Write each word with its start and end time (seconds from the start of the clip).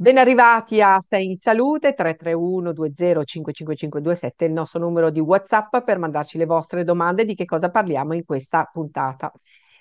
Ben 0.00 0.16
arrivati 0.16 0.80
a 0.80 1.00
Sei 1.00 1.26
in 1.26 1.34
Salute 1.34 1.92
331 1.92 2.72
20 2.72 3.24
55527, 3.24 4.44
il 4.44 4.52
nostro 4.52 4.78
numero 4.78 5.10
di 5.10 5.18
WhatsApp 5.18 5.78
per 5.78 5.98
mandarci 5.98 6.38
le 6.38 6.46
vostre 6.46 6.84
domande 6.84 7.24
di 7.24 7.34
che 7.34 7.44
cosa 7.44 7.68
parliamo 7.68 8.14
in 8.14 8.24
questa 8.24 8.70
puntata. 8.72 9.32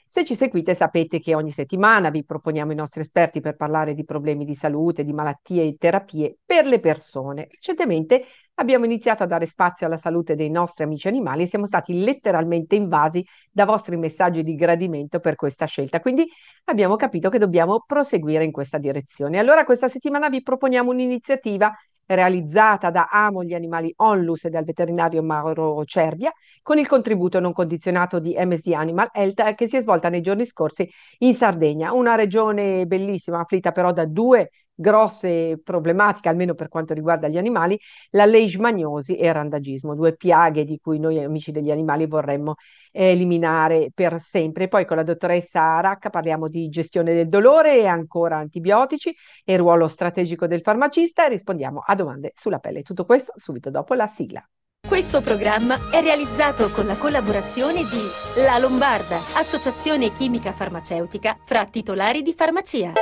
Se 0.08 0.26
ci 0.26 0.34
seguite 0.34 0.74
sapete 0.74 1.20
che 1.20 1.36
ogni 1.36 1.52
settimana 1.52 2.10
vi 2.10 2.26
proponiamo 2.26 2.72
i 2.72 2.76
nostri 2.76 3.02
esperti 3.02 3.42
per 3.42 3.56
parlare 3.56 3.94
di 3.94 4.06
problemi 4.06 4.44
di 4.44 4.56
salute, 4.56 5.04
di 5.04 5.14
malattie 5.14 5.66
e 5.66 5.76
terapie 5.78 6.36
per 6.44 6.66
le 6.66 6.80
persone. 6.80 7.48
Recentemente 7.52 8.26
abbiamo 8.60 8.86
iniziato 8.86 9.24
a 9.24 9.26
dare 9.26 9.46
spazio 9.46 9.88
alla 9.88 9.98
salute 9.98 10.36
dei 10.36 10.50
nostri 10.50 10.84
amici 10.84 11.08
animali 11.08 11.44
e 11.44 11.48
siamo 11.48 11.66
stati 11.66 12.04
letteralmente 12.04 12.76
invasi 12.76 13.26
da 13.52 13.66
vostri 13.66 13.98
messaggi 13.98 14.44
di 14.44 14.56
gradimento 14.56 15.20
per 15.20 15.36
questa 15.36 15.66
scelta. 15.66 16.00
Quindi 16.00 16.28
abbiamo 16.66 16.96
capito 16.96 17.30
che 17.30 17.40
dobbiamo 17.40 17.84
proseguire 17.86 18.44
in 18.44 18.52
questa 18.52 18.78
direzione. 18.78 19.40
Allora 19.40 19.64
questa 19.64 19.88
settimana 19.88 20.30
vi 20.30 20.42
proponiamo 20.42 20.92
un'iniziativa 20.92 21.74
realizzata 22.08 22.90
da 22.90 23.10
Amo 23.12 23.44
gli 23.44 23.54
animali 23.54 23.94
Onlus 23.98 24.46
e 24.46 24.50
dal 24.50 24.64
veterinario 24.64 25.22
Mauro 25.22 25.84
Cervia, 25.86 26.32
con 26.62 26.78
il 26.78 26.88
contributo 26.88 27.40
non 27.40 27.52
condizionato 27.52 28.20
di 28.20 28.36
MSD 28.38 28.72
Animal 28.74 29.10
Health 29.12 29.54
che 29.56 29.68
si 29.68 29.78
è 29.78 29.82
svolta 29.82 30.10
nei 30.10 30.22
giorni 30.22 30.46
scorsi 30.46 30.90
in 31.20 31.36
Sardegna, 31.36 31.92
una 31.92 32.16
regione 32.16 32.86
bellissima, 32.86 33.40
afflitta 33.40 33.72
però 33.72 33.92
da 33.92 34.06
due 34.06 34.50
grosse 34.78 35.60
problematiche, 35.64 36.30
almeno 36.30 36.54
per 36.54 36.70
quanto 36.70 36.94
riguarda 36.94 37.28
gli 37.28 37.38
animali, 37.38 37.80
la 38.12 38.26
leishmaniosi 38.26 39.16
e 39.18 39.28
il 39.28 39.34
randagismo, 39.34 39.96
due 39.96 40.16
piaghe 40.16 40.64
di 40.64 40.80
cui 40.80 41.00
noi 41.00 41.22
amici 41.22 41.52
degli 41.52 41.72
animali 41.72 42.06
vorremmo 42.06 42.56
eliminare 42.92 43.90
per 43.94 44.20
sempre. 44.20 44.68
Poi 44.68 44.86
con 44.86 44.98
la 44.98 45.04
dottoressa 45.04 45.80
Racca 45.80 46.10
parliamo 46.10 46.48
di 46.48 46.70
gestione 46.70 47.14
del 47.14 47.28
dolore 47.28 47.78
e 47.78 47.88
ancora 47.88 48.38
antibiotici 48.38 49.14
e 49.44 49.58
ruolo 49.58 49.88
strategico 49.88 50.48
del 50.48 50.62
farmacista 50.62 51.26
e 51.26 51.30
rispondiamo 51.30 51.84
a 51.86 51.96
domande 51.96 52.32
sulla 52.36 52.60
pelle. 52.60 52.84
Tutto 52.84 53.06
questo 53.06 53.34
subito 53.36 53.70
dopo 53.70 53.94
la 53.96 54.08
sigla. 54.08 54.48
Questo 54.88 55.22
programma 55.22 55.76
è 55.92 56.02
realizzato 56.02 56.72
con 56.72 56.86
la 56.86 56.96
collaborazione 56.96 57.82
di 57.82 58.42
La 58.46 58.58
Lombarda, 58.58 59.18
associazione 59.36 60.14
chimica 60.14 60.54
farmaceutica 60.54 61.38
fra 61.44 61.66
titolari 61.66 62.22
di 62.22 62.34
farmacia. 62.34 62.94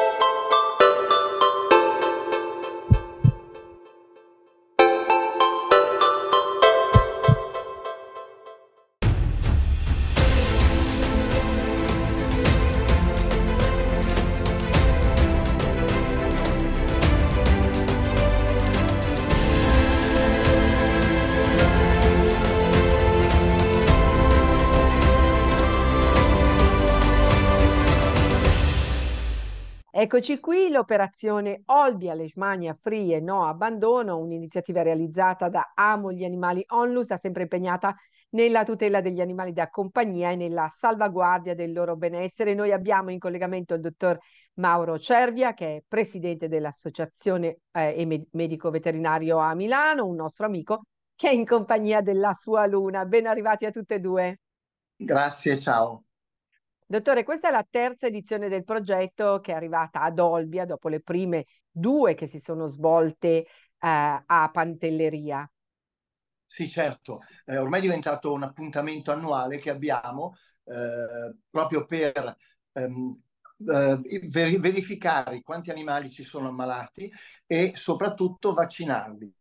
Eccoci 30.16 30.40
qui, 30.40 30.70
l'operazione 30.70 31.64
Olbia 31.66 32.14
Leishmania 32.14 32.72
Free 32.72 33.18
e 33.18 33.20
No 33.20 33.48
Abbandono, 33.48 34.18
un'iniziativa 34.18 34.82
realizzata 34.82 35.50
da 35.50 35.74
Amo 35.76 36.14
gli 36.14 36.24
Animali 36.24 36.64
Onlus, 36.68 37.08
da 37.08 37.18
sempre 37.18 37.42
impegnata 37.42 37.94
nella 38.30 38.64
tutela 38.64 39.02
degli 39.02 39.20
animali 39.20 39.52
da 39.52 39.70
compagnia 39.70 40.32
e 40.32 40.38
nella 40.38 40.70
salvaguardia 40.70 41.54
del 41.54 41.74
loro 41.74 41.98
benessere. 41.98 42.54
Noi 42.54 42.72
abbiamo 42.72 43.12
in 43.12 43.20
collegamento 43.20 43.74
il 43.74 43.82
dottor 43.82 44.18
Mauro 44.54 44.98
Cervia, 44.98 45.54
che 45.54 45.76
è 45.76 45.84
presidente 45.86 46.48
dell'Associazione 46.48 47.58
eh, 47.74 48.26
Medico 48.32 48.70
Veterinario 48.70 49.40
a 49.40 49.54
Milano, 49.54 50.06
un 50.06 50.16
nostro 50.16 50.46
amico, 50.46 50.84
che 51.14 51.28
è 51.28 51.34
in 51.34 51.46
compagnia 51.46 52.00
della 52.00 52.34
sua 52.34 52.66
Luna. 52.68 53.04
Ben 53.04 53.28
arrivati 53.28 53.66
a 53.66 53.70
tutte 53.70 53.96
e 53.96 54.00
due. 54.00 54.40
Grazie, 54.96 55.60
ciao. 55.60 56.05
Dottore, 56.88 57.24
questa 57.24 57.48
è 57.50 57.52
la 57.52 57.66
terza 57.68 58.08
edizione 58.08 58.48
del 58.48 58.64
progetto 58.64 59.40
che 59.40 59.52
è 59.52 59.56
arrivata 59.56 60.02
ad 60.02 60.20
Olbia 60.20 60.66
dopo 60.66 60.88
le 60.90 61.02
prime 61.02 61.46
due 61.72 62.14
che 62.16 62.28
si 62.28 62.40
sono 62.40 62.68
svolte 62.68 63.28
eh, 63.28 63.46
a 63.80 64.50
Pantelleria. 64.52 65.50
Sì, 66.48 66.70
certo, 66.70 67.22
eh, 67.46 67.58
ormai 67.58 67.80
è 67.80 67.82
diventato 67.82 68.32
un 68.32 68.44
appuntamento 68.44 69.12
annuale 69.12 69.58
che 69.60 69.70
abbiamo 69.70 70.36
eh, 70.66 71.36
proprio 71.50 71.86
per 71.86 72.38
ehm, 72.72 73.22
eh, 73.68 74.00
ver- 74.30 74.60
verificare 74.60 75.42
quanti 75.42 75.72
animali 75.72 76.10
ci 76.12 76.24
sono 76.24 76.48
ammalati 76.50 77.12
e 77.46 77.74
soprattutto 77.76 78.54
vaccinarli. 78.54 79.34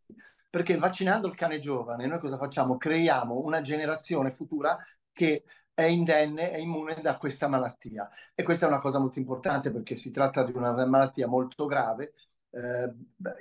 Perché 0.49 0.77
vaccinando 0.77 1.27
il 1.27 1.35
cane 1.35 1.59
giovane, 1.59 2.07
noi 2.07 2.19
cosa 2.19 2.37
facciamo? 2.37 2.77
Creiamo 2.77 3.39
una 3.39 3.61
generazione 3.61 4.31
futura 4.31 4.77
che 5.13 5.43
è 5.75 5.83
indenne, 5.83 6.51
è 6.51 6.57
immune 6.57 6.99
da 7.01 7.17
questa 7.17 7.47
malattia. 7.47 8.09
E 8.33 8.43
questa 8.43 8.65
è 8.65 8.69
una 8.69 8.79
cosa 8.79 8.97
molto 8.99 9.19
importante 9.19 9.71
perché 9.71 9.97
si 9.97 10.09
tratta 10.11 10.43
di 10.43 10.53
una 10.55 10.73
malattia 10.87 11.27
molto 11.27 11.65
grave, 11.67 12.13
eh, 12.51 12.91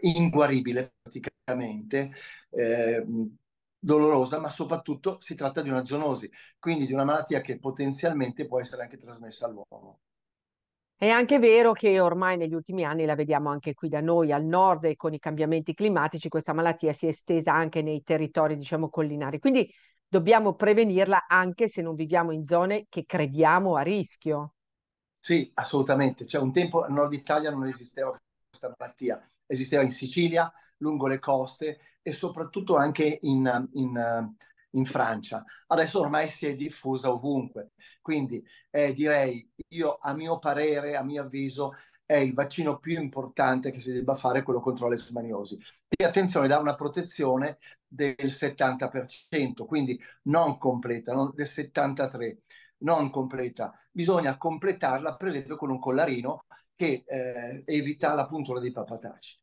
inguaribile 0.00 0.94
praticamente, 1.00 2.11
eh, 2.50 3.06
dolorosa, 3.78 4.41
ma 4.41 4.50
soprattutto 4.50 5.21
si 5.21 5.34
tratta 5.34 5.62
di 5.62 5.69
una 5.71 5.84
zoonosi, 5.84 6.31
quindi 6.59 6.87
di 6.87 6.93
una 6.93 7.05
malattia 7.05 7.41
che 7.41 7.59
potenzialmente 7.59 8.47
può 8.47 8.61
essere 8.61 8.83
anche 8.83 8.97
trasmessa 8.97 9.47
all'uomo. 9.47 10.00
È 10.97 11.09
anche 11.09 11.39
vero 11.39 11.73
che 11.73 12.00
ormai 12.00 12.37
negli 12.37 12.55
ultimi 12.55 12.84
anni 12.84 13.05
la 13.05 13.15
vediamo 13.15 13.50
anche 13.50 13.75
qui 13.75 13.89
da 13.89 14.00
noi 14.00 14.33
al 14.33 14.44
nord 14.44 14.84
e 14.84 14.97
con 14.97 15.12
i 15.12 15.19
cambiamenti 15.19 15.75
climatici 15.75 16.28
questa 16.28 16.53
malattia 16.55 16.93
si 16.93 17.06
è 17.06 17.09
estesa 17.11 17.53
anche 17.53 17.83
nei 17.83 18.03
territori 18.03 18.56
diciamo 18.56 18.89
collinari. 18.89 19.39
Quindi 19.39 19.71
dobbiamo 20.09 20.54
prevenirla 20.54 21.26
anche 21.28 21.69
se 21.69 21.82
non 21.82 21.94
viviamo 21.94 22.32
in 22.32 22.47
zone 22.47 22.87
che 22.88 23.04
crediamo 23.04 23.76
a 23.76 23.82
rischio. 23.82 24.54
Sì, 25.19 25.50
assolutamente. 25.54 26.26
Cioè, 26.26 26.41
un 26.42 26.53
tempo 26.53 26.82
al 26.82 26.92
nord 26.92 27.12
Italia 27.12 27.50
non 27.50 27.66
esisteva 27.66 28.19
questa 28.47 28.75
malattia, 28.78 29.26
esisteva 29.47 29.82
in 29.82 29.91
Sicilia, 29.91 30.53
lungo 30.78 31.06
le 31.06 31.19
coste 31.19 31.78
e 32.03 32.12
soprattutto 32.12 32.76
anche 32.76 33.20
in, 33.22 33.69
in, 33.72 34.34
in 34.70 34.84
Francia. 34.84 35.43
Adesso 35.69 36.00
ormai 36.00 36.28
si 36.28 36.47
è 36.47 36.54
diffusa 36.54 37.10
ovunque. 37.10 37.72
Quindi 38.03 38.44
eh, 38.70 38.93
direi, 38.93 39.50
io 39.69 39.97
a 39.98 40.12
mio 40.14 40.38
parere, 40.38 40.97
a 40.97 41.03
mio 41.03 41.22
avviso, 41.22 41.72
è 42.06 42.16
il 42.16 42.34
vaccino 42.34 42.78
più 42.78 43.00
importante 43.00 43.70
che 43.70 43.81
si 43.81 43.92
debba 43.92 44.15
fare 44.16 44.42
quello 44.42 44.60
contro 44.60 44.88
le 44.88 44.97
smaniosi. 44.97 45.59
E 45.88 46.04
attenzione, 46.04 46.48
dà 46.48 46.59
una 46.59 46.75
protezione 46.75 47.56
del 47.87 48.31
70%, 48.31 49.65
quindi 49.66 49.98
non 50.22 50.59
completa, 50.59 51.12
non, 51.14 51.32
del 51.34 51.47
73%, 51.47 52.38
non 52.78 53.10
completa. 53.10 53.72
Bisogna 53.91 54.37
completarla, 54.37 55.16
per 55.16 55.28
esempio, 55.28 55.56
con 55.56 55.70
un 55.70 55.78
collarino 55.78 56.44
che 56.75 57.04
eh, 57.06 57.62
evita 57.64 58.14
la 58.14 58.26
puntura 58.26 58.60
dei 58.60 58.72
papataci. 58.72 59.38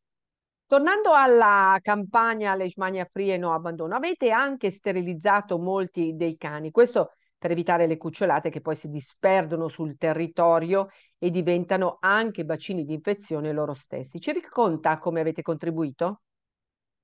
Tornando 0.66 1.12
alla 1.12 1.78
campagna 1.82 2.54
Leishmania 2.54 3.04
Free 3.04 3.34
e 3.34 3.36
No 3.36 3.52
Abbandono, 3.52 3.94
avete 3.94 4.30
anche 4.30 4.70
sterilizzato 4.70 5.58
molti 5.58 6.14
dei 6.16 6.36
cani. 6.36 6.70
Questo 6.70 7.12
per 7.42 7.50
evitare 7.50 7.88
le 7.88 7.96
cucciolate 7.96 8.50
che 8.50 8.60
poi 8.60 8.76
si 8.76 8.88
disperdono 8.88 9.66
sul 9.66 9.96
territorio 9.96 10.90
e 11.18 11.28
diventano 11.28 11.96
anche 11.98 12.44
bacini 12.44 12.84
di 12.84 12.94
infezione 12.94 13.50
loro 13.50 13.74
stessi. 13.74 14.20
Ci 14.20 14.32
racconta 14.32 14.96
come 14.98 15.18
avete 15.18 15.42
contribuito? 15.42 16.20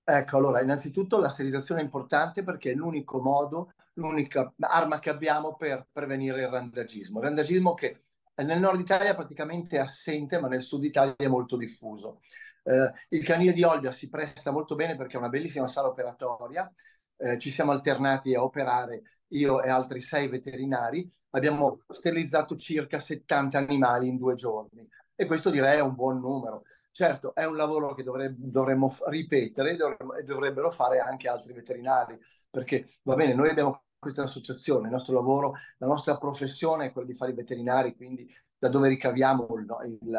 Ecco, 0.05 0.37
allora, 0.37 0.61
innanzitutto 0.63 1.19
la 1.19 1.29
sterilizzazione 1.29 1.81
è 1.81 1.85
importante 1.85 2.45
perché 2.45 2.71
è 2.71 2.75
l'unico 2.75 3.21
modo, 3.21 3.73
l'unica 3.95 4.53
arma 4.61 5.01
che 5.01 5.11
abbiamo 5.11 5.57
per 5.57 5.89
prevenire 5.91 6.43
il 6.43 6.49
randagismo. 6.49 7.19
Il 7.19 7.25
randagismo 7.25 7.75
che 7.75 8.05
nel 8.37 8.61
nord 8.61 8.79
Italia 8.79 9.11
è 9.11 9.17
praticamente 9.17 9.77
assente, 9.77 10.39
ma 10.39 10.47
nel 10.47 10.63
sud 10.63 10.85
Italia 10.85 11.17
è 11.17 11.27
molto 11.27 11.57
diffuso. 11.57 12.21
Eh, 12.63 12.93
il 13.09 13.25
canile 13.25 13.53
di 13.53 13.65
Olbia 13.65 13.91
si 13.91 14.09
presta 14.09 14.53
molto 14.53 14.77
bene 14.77 14.95
perché 14.95 15.17
è 15.17 15.19
una 15.19 15.29
bellissima 15.29 15.67
sala 15.67 15.89
operatoria, 15.89 16.73
eh, 17.19 17.39
ci 17.39 17.51
siamo 17.51 17.73
alternati 17.73 18.35
a 18.35 18.43
operare 18.43 19.03
io 19.29 19.63
e 19.63 19.69
altri 19.69 20.01
sei 20.01 20.29
veterinari, 20.29 21.11
abbiamo 21.31 21.83
sterilizzato 21.89 22.57
circa 22.57 22.99
70 22.99 23.59
animali 23.59 24.09
in 24.09 24.17
due 24.17 24.35
giorni 24.35 24.87
e 25.15 25.27
questo 25.27 25.51
direi 25.51 25.79
è 25.79 25.83
un 25.83 25.95
buon 25.95 26.21
numero. 26.21 26.63
Certo, 26.93 27.35
è 27.35 27.45
un 27.45 27.57
lavoro 27.57 27.95
che 27.95 28.03
dovre- 28.03 28.35
dovremmo 28.37 28.95
ripetere 29.07 29.77
dovremmo, 29.77 30.15
e 30.15 30.23
dovrebbero 30.23 30.71
fare 30.71 31.01
anche 31.01 31.29
altri 31.29 31.53
veterinari, 31.53 32.19
perché 32.51 32.99
va 33.03 33.15
bene, 33.15 33.35
noi 33.35 33.51
abbiamo 33.51 33.83
questa 33.99 34.23
associazione, 34.23 34.87
il 34.87 34.93
nostro 34.93 35.15
lavoro, 35.15 35.55
la 35.79 35.87
nostra 35.87 36.17
professione 36.17 36.87
è 36.87 36.93
quella 36.93 37.09
di 37.09 37.15
fare 37.15 37.33
i 37.33 37.35
veterinari, 37.35 37.97
quindi 37.97 38.33
da 38.57 38.69
dove 38.69 38.89
ricaviamo 38.89 39.47
il, 39.57 39.67
il, 39.87 40.11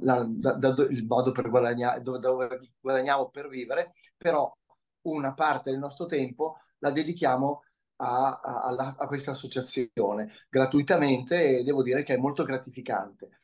la, 0.00 0.24
da, 0.28 0.52
da, 0.52 0.68
il 0.88 1.04
modo 1.04 1.32
per 1.32 1.50
guadagnare, 1.50 2.00
dove, 2.02 2.18
dove 2.20 2.60
guadagniamo 2.80 3.28
per 3.30 3.48
vivere, 3.48 3.92
però 4.16 4.52
una 5.10 5.32
parte 5.32 5.70
del 5.70 5.78
nostro 5.78 6.06
tempo 6.06 6.58
la 6.78 6.90
dedichiamo 6.90 7.62
a, 7.96 8.40
a, 8.40 8.94
a 8.96 9.06
questa 9.06 9.32
associazione 9.32 10.30
gratuitamente 10.48 11.58
e 11.58 11.64
devo 11.64 11.82
dire 11.82 12.02
che 12.02 12.14
è 12.14 12.18
molto 12.18 12.44
gratificante. 12.44 13.40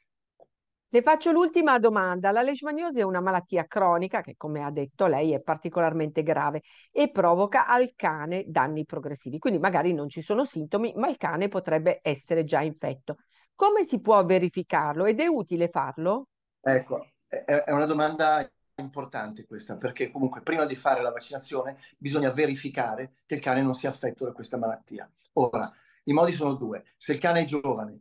Le 0.94 1.02
faccio 1.02 1.32
l'ultima 1.32 1.80
domanda. 1.80 2.30
La 2.30 2.42
leishmaniosi 2.42 3.00
è 3.00 3.02
una 3.02 3.20
malattia 3.20 3.66
cronica 3.66 4.20
che, 4.20 4.34
come 4.36 4.62
ha 4.62 4.70
detto 4.70 5.08
lei, 5.08 5.32
è 5.32 5.40
particolarmente 5.40 6.22
grave 6.22 6.62
e 6.92 7.10
provoca 7.10 7.66
al 7.66 7.94
cane 7.96 8.44
danni 8.46 8.84
progressivi. 8.84 9.40
Quindi 9.40 9.58
magari 9.58 9.92
non 9.92 10.08
ci 10.08 10.22
sono 10.22 10.44
sintomi, 10.44 10.92
ma 10.94 11.08
il 11.08 11.16
cane 11.16 11.48
potrebbe 11.48 11.98
essere 12.00 12.44
già 12.44 12.60
infetto. 12.60 13.16
Come 13.56 13.82
si 13.82 14.00
può 14.00 14.24
verificarlo 14.24 15.04
ed 15.04 15.18
è 15.18 15.26
utile 15.26 15.66
farlo? 15.66 16.28
Ecco, 16.60 17.08
è 17.26 17.72
una 17.72 17.86
domanda 17.86 18.48
importante 18.82 19.46
questa, 19.46 19.76
perché 19.76 20.10
comunque 20.10 20.42
prima 20.42 20.64
di 20.66 20.74
fare 20.74 21.02
la 21.02 21.10
vaccinazione 21.10 21.78
bisogna 21.98 22.30
verificare 22.30 23.14
che 23.26 23.34
il 23.34 23.40
cane 23.40 23.62
non 23.62 23.74
sia 23.74 23.90
affetto 23.90 24.24
da 24.24 24.32
questa 24.32 24.58
malattia. 24.58 25.10
Ora, 25.34 25.72
i 26.04 26.12
modi 26.12 26.32
sono 26.32 26.54
due. 26.54 26.84
Se 26.96 27.12
il 27.12 27.18
cane 27.18 27.42
è 27.42 27.44
giovane 27.44 28.00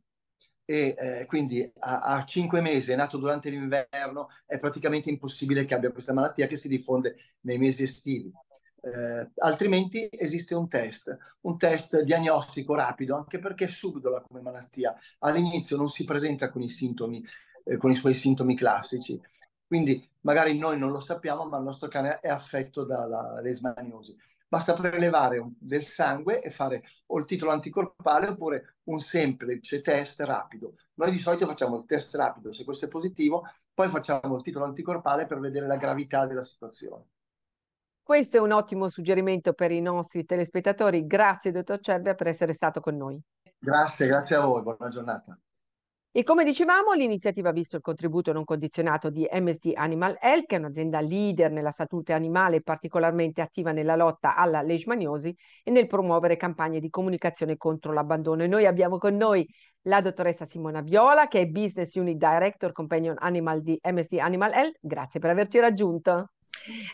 e 0.65 0.95
eh, 0.97 1.25
quindi 1.25 1.69
a, 1.79 2.01
a 2.01 2.25
5 2.25 2.61
mesi 2.61 2.91
è 2.91 2.95
nato 2.95 3.17
durante 3.17 3.49
l'inverno, 3.49 4.29
è 4.45 4.59
praticamente 4.59 5.09
impossibile 5.09 5.65
che 5.65 5.73
abbia 5.73 5.91
questa 5.91 6.13
malattia 6.13 6.47
che 6.47 6.55
si 6.55 6.67
diffonde 6.67 7.17
nei 7.41 7.57
mesi 7.57 7.83
estivi. 7.83 8.31
Eh, 8.85 9.31
altrimenti 9.37 10.09
esiste 10.11 10.55
un 10.55 10.67
test, 10.67 11.15
un 11.41 11.57
test 11.57 12.01
diagnostico 12.01 12.75
rapido, 12.75 13.15
anche 13.15 13.39
perché 13.39 13.65
è 13.65 13.69
subdola 13.69 14.21
come 14.21 14.41
malattia. 14.41 14.95
All'inizio 15.19 15.77
non 15.77 15.89
si 15.89 16.03
presenta 16.03 16.49
con 16.49 16.61
i 16.61 16.69
sintomi, 16.69 17.23
eh, 17.63 17.77
con 17.77 17.91
i 17.91 17.95
suoi 17.95 18.13
sintomi 18.13 18.55
classici. 18.55 19.19
Quindi 19.65 20.07
magari 20.21 20.57
noi 20.57 20.77
non 20.77 20.91
lo 20.91 20.99
sappiamo, 20.99 21.45
ma 21.45 21.57
il 21.57 21.63
nostro 21.63 21.87
cane 21.87 22.19
è 22.19 22.29
affetto 22.29 22.83
dalla 22.83 23.39
lesmaniosi 23.41 24.15
basta 24.53 24.73
prelevare 24.73 25.43
del 25.57 25.81
sangue 25.81 26.39
e 26.39 26.51
fare 26.51 26.83
o 27.07 27.17
il 27.17 27.25
titolo 27.25 27.49
anticorpale 27.49 28.27
oppure 28.27 28.75
un 28.83 28.99
semplice 28.99 29.81
test 29.81 30.19
rapido. 30.19 30.75
Noi 30.93 31.09
di 31.09 31.17
solito 31.17 31.47
facciamo 31.47 31.75
il 31.77 31.85
test 31.85 32.13
rapido, 32.13 32.53
se 32.53 32.63
questo 32.63 32.85
è 32.85 32.87
positivo, 32.87 33.47
poi 33.73 33.89
facciamo 33.89 34.35
il 34.35 34.43
titolo 34.43 34.65
anticorpale 34.65 35.25
per 35.25 35.39
vedere 35.39 35.65
la 35.65 35.77
gravità 35.77 36.27
della 36.27 36.43
situazione. 36.43 37.05
Questo 38.03 38.37
è 38.37 38.39
un 38.41 38.51
ottimo 38.51 38.89
suggerimento 38.89 39.53
per 39.53 39.71
i 39.71 39.81
nostri 39.81 40.23
telespettatori. 40.23 41.07
Grazie, 41.07 41.51
dottor 41.51 41.79
Cervia, 41.79 42.13
per 42.13 42.27
essere 42.27 42.53
stato 42.53 42.79
con 42.79 42.95
noi. 42.95 43.19
Grazie, 43.57 44.05
grazie 44.05 44.35
a 44.35 44.41
voi. 44.41 44.61
Buona 44.61 44.89
giornata. 44.89 45.35
E 46.15 46.21
come 46.21 46.43
dicevamo, 46.43 46.93
l'iniziativa 46.93 47.49
ha 47.49 47.51
visto 47.51 47.75
il 47.75 47.81
contributo 47.81 48.31
non 48.31 48.43
condizionato 48.43 49.09
di 49.09 49.27
MSD 49.31 49.71
Animal 49.73 50.15
Health, 50.21 50.45
che 50.45 50.57
è 50.57 50.59
un'azienda 50.59 51.01
leader 51.01 51.49
nella 51.49 51.71
salute 51.71 52.13
animale 52.13 52.61
particolarmente 52.61 53.41
attiva 53.41 53.71
nella 53.71 53.95
lotta 53.95 54.35
alla 54.35 54.61
leishmaniosi 54.61 55.35
e 55.63 55.71
nel 55.71 55.87
promuovere 55.87 56.37
campagne 56.37 56.79
di 56.79 56.91
comunicazione 56.91 57.57
contro 57.57 57.93
l'abbandono. 57.93 58.43
E 58.43 58.47
noi 58.47 58.67
abbiamo 58.67 58.99
con 58.99 59.15
noi 59.15 59.43
la 59.87 60.01
dottoressa 60.01 60.45
Simona 60.45 60.81
Viola, 60.81 61.27
che 61.27 61.39
è 61.39 61.47
Business 61.47 61.95
Unit 61.95 62.17
Director 62.17 62.73
Companion 62.73 63.15
Animal 63.17 63.63
di 63.63 63.79
MSD 63.83 64.19
Animal 64.19 64.53
Health. 64.53 64.77
Grazie 64.81 65.19
per 65.19 65.31
averci 65.31 65.57
raggiunto. 65.57 66.33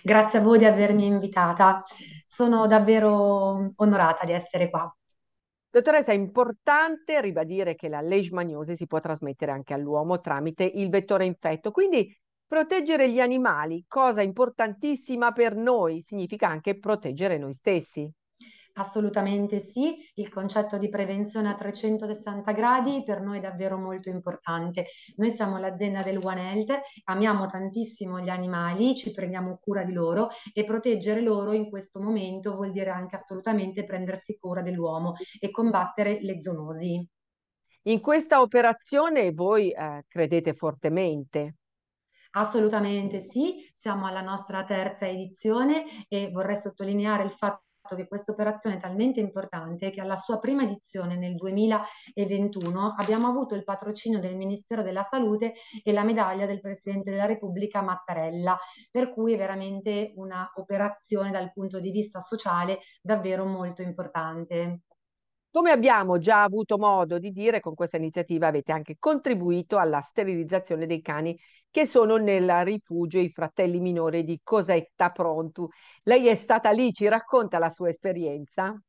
Grazie 0.01 0.39
a 0.39 0.41
voi 0.41 0.59
di 0.59 0.65
avermi 0.65 1.05
invitata. 1.05 1.83
Sono 2.25 2.67
davvero 2.67 3.73
onorata 3.75 4.23
di 4.23 4.31
essere 4.31 4.69
qua. 4.69 4.89
Dottoressa, 5.71 6.11
è 6.11 6.15
importante 6.15 7.21
ribadire 7.21 7.75
che 7.75 7.89
la 7.89 8.01
leishmaniosi 8.01 8.75
si 8.75 8.87
può 8.87 8.99
trasmettere 8.99 9.51
anche 9.51 9.73
all'uomo 9.73 10.19
tramite 10.19 10.63
il 10.63 10.89
vettore 10.89 11.25
infetto, 11.25 11.71
quindi 11.71 12.11
proteggere 12.47 13.11
gli 13.11 13.19
animali, 13.19 13.85
cosa 13.87 14.21
importantissima 14.23 15.31
per 15.31 15.55
noi, 15.55 16.01
significa 16.01 16.47
anche 16.47 16.79
proteggere 16.79 17.37
noi 17.37 17.53
stessi. 17.53 18.11
Assolutamente 18.79 19.59
sì, 19.59 19.97
il 20.13 20.29
concetto 20.29 20.77
di 20.77 20.87
prevenzione 20.87 21.49
a 21.49 21.55
360 21.55 22.49
gradi 22.53 23.03
per 23.03 23.19
noi 23.19 23.39
è 23.39 23.41
davvero 23.41 23.77
molto 23.77 24.07
importante. 24.07 24.85
Noi 25.17 25.31
siamo 25.31 25.57
l'azienda 25.57 26.01
del 26.01 26.17
One 26.23 26.49
Health, 26.49 26.79
amiamo 27.03 27.45
tantissimo 27.47 28.21
gli 28.21 28.29
animali, 28.29 28.95
ci 28.95 29.11
prendiamo 29.11 29.59
cura 29.61 29.83
di 29.83 29.91
loro 29.91 30.29
e 30.53 30.63
proteggere 30.63 31.19
loro 31.19 31.51
in 31.51 31.69
questo 31.69 31.99
momento 31.99 32.55
vuol 32.55 32.71
dire 32.71 32.89
anche 32.89 33.17
assolutamente 33.17 33.83
prendersi 33.83 34.37
cura 34.39 34.61
dell'uomo 34.61 35.15
e 35.41 35.51
combattere 35.51 36.19
le 36.21 36.41
zoonosi. 36.41 37.05
In 37.83 37.99
questa 37.99 38.39
operazione 38.39 39.33
voi 39.33 39.71
eh, 39.71 40.05
credete 40.07 40.53
fortemente? 40.53 41.55
Assolutamente 42.31 43.19
sì, 43.19 43.67
siamo 43.73 44.05
alla 44.05 44.21
nostra 44.21 44.63
terza 44.63 45.05
edizione 45.05 45.83
e 46.07 46.29
vorrei 46.31 46.55
sottolineare 46.55 47.23
il 47.23 47.31
fatto 47.31 47.63
che 47.95 48.07
questa 48.07 48.31
operazione 48.31 48.77
è 48.77 48.79
talmente 48.79 49.19
importante 49.19 49.89
che 49.89 50.01
alla 50.01 50.17
sua 50.17 50.39
prima 50.39 50.63
edizione 50.63 51.15
nel 51.15 51.35
2021 51.35 52.95
abbiamo 52.97 53.27
avuto 53.27 53.55
il 53.55 53.63
patrocinio 53.63 54.19
del 54.19 54.35
Ministero 54.35 54.81
della 54.81 55.03
Salute 55.03 55.53
e 55.83 55.91
la 55.91 56.03
medaglia 56.03 56.45
del 56.45 56.61
Presidente 56.61 57.11
della 57.11 57.25
Repubblica 57.25 57.81
Mattarella, 57.81 58.57
per 58.91 59.11
cui 59.11 59.33
è 59.33 59.37
veramente 59.37 60.13
una 60.15 60.51
operazione 60.55 61.31
dal 61.31 61.51
punto 61.51 61.79
di 61.79 61.91
vista 61.91 62.19
sociale 62.19 62.79
davvero 63.01 63.45
molto 63.45 63.81
importante. 63.81 64.81
Come 65.51 65.71
abbiamo 65.71 66.17
già 66.19 66.43
avuto 66.43 66.77
modo 66.77 67.17
di 67.19 67.31
dire, 67.31 67.59
con 67.59 67.73
questa 67.75 67.97
iniziativa 67.97 68.47
avete 68.47 68.71
anche 68.71 68.95
contribuito 68.99 69.77
alla 69.77 69.99
sterilizzazione 70.01 70.85
dei 70.85 71.01
cani 71.01 71.37
che 71.71 71.85
sono 71.85 72.17
nel 72.17 72.63
rifugio 72.63 73.19
i 73.19 73.29
fratelli 73.31 73.79
minori 73.79 74.23
di 74.23 74.39
Cosetta 74.43 75.09
Prontu. 75.11 75.67
Lei 76.03 76.27
è 76.27 76.35
stata 76.35 76.69
lì, 76.71 76.91
ci 76.93 77.07
racconta 77.07 77.57
la 77.59 77.69
sua 77.69 77.89
esperienza? 77.89 78.79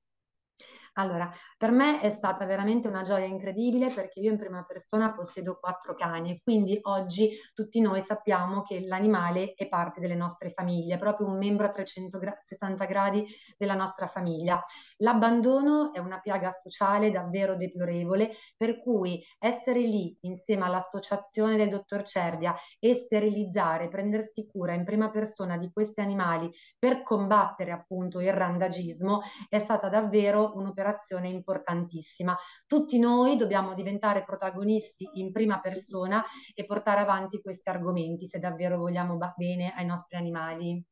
Allora, 0.94 1.32
per 1.60 1.72
me 1.72 2.00
è 2.00 2.08
stata 2.08 2.46
veramente 2.46 2.88
una 2.88 3.02
gioia 3.02 3.26
incredibile 3.26 3.92
perché 3.92 4.20
io 4.20 4.30
in 4.30 4.38
prima 4.38 4.64
persona 4.64 5.12
possiedo 5.12 5.58
quattro 5.60 5.94
cani 5.94 6.30
e 6.30 6.40
quindi 6.42 6.78
oggi 6.84 7.38
tutti 7.52 7.82
noi 7.82 8.00
sappiamo 8.00 8.62
che 8.62 8.80
l'animale 8.86 9.52
è 9.52 9.68
parte 9.68 10.00
delle 10.00 10.14
nostre 10.14 10.52
famiglie, 10.52 10.94
è 10.94 10.98
proprio 10.98 11.26
un 11.26 11.36
membro 11.36 11.66
a 11.66 11.70
360 11.70 12.84
gradi 12.86 13.26
della 13.58 13.74
nostra 13.74 14.06
famiglia. 14.06 14.62
L'abbandono 14.98 15.92
è 15.92 15.98
una 15.98 16.18
piaga 16.20 16.50
sociale 16.50 17.10
davvero 17.10 17.56
deplorevole, 17.56 18.36
per 18.56 18.80
cui 18.80 19.22
essere 19.38 19.80
lì 19.80 20.16
insieme 20.22 20.64
all'associazione 20.64 21.58
del 21.58 21.68
dottor 21.68 22.04
Cervia 22.04 22.54
e 22.78 22.94
sterilizzare, 22.94 23.88
prendersi 23.88 24.46
cura 24.46 24.72
in 24.72 24.84
prima 24.84 25.10
persona 25.10 25.58
di 25.58 25.70
questi 25.70 26.00
animali 26.00 26.50
per 26.78 27.02
combattere 27.02 27.70
appunto 27.70 28.18
il 28.20 28.32
randagismo 28.32 29.20
è 29.50 29.58
stata 29.58 29.90
davvero 29.90 30.52
un'operazione 30.54 30.78
un'operazione 30.80 31.28
importantissima. 31.50 32.36
Tutti 32.66 32.98
noi 32.98 33.36
dobbiamo 33.36 33.74
diventare 33.74 34.22
protagonisti 34.22 35.08
in 35.14 35.32
prima 35.32 35.60
persona 35.60 36.24
e 36.54 36.64
portare 36.64 37.00
avanti 37.00 37.40
questi 37.40 37.68
argomenti 37.68 38.28
se 38.28 38.38
davvero 38.38 38.78
vogliamo 38.78 39.18
bene 39.36 39.72
ai 39.76 39.86
nostri 39.86 40.16
animali. 40.16 40.82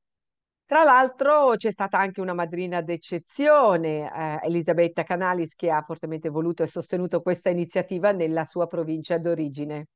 Tra 0.67 0.85
l'altro 0.85 1.55
c'è 1.57 1.71
stata 1.71 1.99
anche 1.99 2.21
una 2.21 2.35
madrina 2.35 2.83
d'eccezione, 2.83 4.13
eh, 4.13 4.39
Elisabetta 4.43 5.03
Canalis, 5.03 5.55
che 5.55 5.71
ha 5.71 5.81
fortemente 5.81 6.29
voluto 6.29 6.63
e 6.63 6.67
sostenuto 6.67 7.23
questa 7.23 7.49
iniziativa 7.49 8.13
nella 8.13 8.45
sua 8.45 8.67
provincia 8.67 9.17
d'origine. 9.17 9.87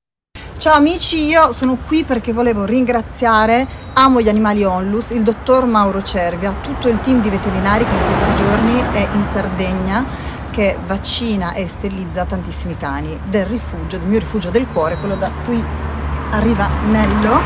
Ciao 0.56 0.76
amici, 0.76 1.24
io 1.24 1.50
sono 1.50 1.76
qui 1.76 2.04
perché 2.04 2.32
volevo 2.32 2.64
ringraziare 2.64 3.66
Amo 3.94 4.20
gli 4.20 4.28
animali 4.28 4.62
Onlus, 4.62 5.10
il 5.10 5.22
dottor 5.22 5.66
Mauro 5.66 6.02
Cervia, 6.02 6.54
tutto 6.62 6.88
il 6.88 7.00
team 7.00 7.20
di 7.20 7.28
veterinari 7.28 7.84
che 7.84 7.90
in 7.90 8.04
questi 8.06 8.34
giorni 8.36 8.80
è 8.94 9.14
in 9.14 9.24
Sardegna 9.24 10.31
che 10.52 10.76
vaccina 10.84 11.54
e 11.54 11.66
sterilizza 11.66 12.26
tantissimi 12.26 12.76
cani 12.76 13.18
del 13.24 13.46
rifugio, 13.46 13.96
del 13.96 14.06
mio 14.06 14.18
rifugio 14.18 14.50
del 14.50 14.66
cuore, 14.66 14.98
quello 14.98 15.16
da 15.16 15.30
cui 15.44 15.64
arriva 16.30 16.68
Nello 16.88 17.40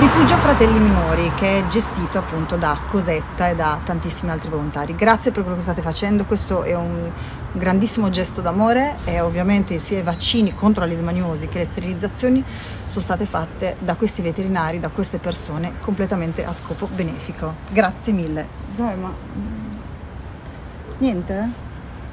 Rifugio 0.00 0.36
Fratelli 0.36 0.78
Minori 0.78 1.32
che 1.36 1.60
è 1.60 1.66
gestito 1.68 2.18
appunto 2.18 2.56
da 2.56 2.78
Cosetta 2.86 3.48
e 3.48 3.54
da 3.54 3.80
tantissimi 3.82 4.32
altri 4.32 4.50
volontari. 4.50 4.94
Grazie 4.96 5.30
per 5.30 5.42
quello 5.42 5.56
che 5.56 5.62
state 5.62 5.82
facendo, 5.82 6.24
questo 6.24 6.64
è 6.64 6.74
un 6.74 7.10
grandissimo 7.52 8.10
gesto 8.10 8.40
d'amore 8.40 8.96
e 9.04 9.20
ovviamente 9.20 9.78
sia 9.78 10.00
i 10.00 10.02
vaccini 10.02 10.52
contro 10.52 10.84
la 10.84 10.90
lismaniosi 10.90 11.46
che 11.46 11.58
le 11.58 11.64
sterilizzazioni 11.64 12.44
sono 12.86 13.04
state 13.04 13.24
fatte 13.24 13.76
da 13.78 13.94
questi 13.94 14.20
veterinari, 14.20 14.80
da 14.80 14.88
queste 14.88 15.18
persone 15.18 15.78
completamente 15.80 16.44
a 16.44 16.52
scopo 16.52 16.88
benefico. 16.88 17.54
Grazie 17.70 18.12
mille. 18.12 18.46
Zoe, 18.74 18.94
ma... 18.96 19.14
Niente? 20.98 21.65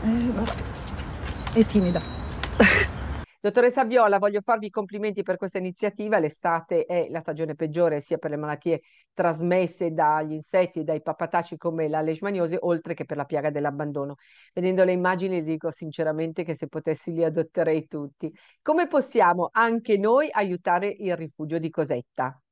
Eh, 0.06 1.60
è 1.60 1.66
timida. 1.66 2.02
Dottoressa 3.40 3.86
Viola, 3.86 4.20
voglio 4.20 4.42
farvi 4.42 4.66
i 4.66 4.70
complimenti 4.70 5.24
per 5.24 5.38
questa 5.38 5.60
iniziativa. 5.60 6.20
L'estate 6.20 6.84
è 6.84 7.08
la 7.10 7.22
stagione 7.22 7.56
peggiore 7.56 8.02
sia 8.02 8.18
per 8.18 8.32
le 8.32 8.36
malattie 8.36 8.82
trasmesse 9.14 9.92
dagli 9.94 10.34
insetti 10.34 10.80
e 10.80 10.84
dai 10.84 11.02
papataci 11.02 11.56
come 11.56 11.88
la 11.88 12.02
leishmaniosi, 12.02 12.58
oltre 12.60 12.94
che 12.96 13.06
per 13.06 13.16
la 13.16 13.26
piaga 13.26 13.50
dell'abbandono. 13.50 14.16
Vedendo 14.54 14.84
le 14.84 14.92
immagini 14.92 15.42
dico 15.42 15.72
sinceramente 15.72 16.44
che 16.44 16.54
se 16.56 16.68
potessi 16.68 17.14
li 17.14 17.24
adotterei 17.24 17.88
tutti. 17.88 18.30
Come 18.62 18.88
possiamo 18.88 19.50
anche 19.54 19.98
noi 19.98 20.28
aiutare 20.32 20.88
il 20.88 21.16
rifugio 21.16 21.60
di 21.60 21.70
Cosetta? 21.70 22.43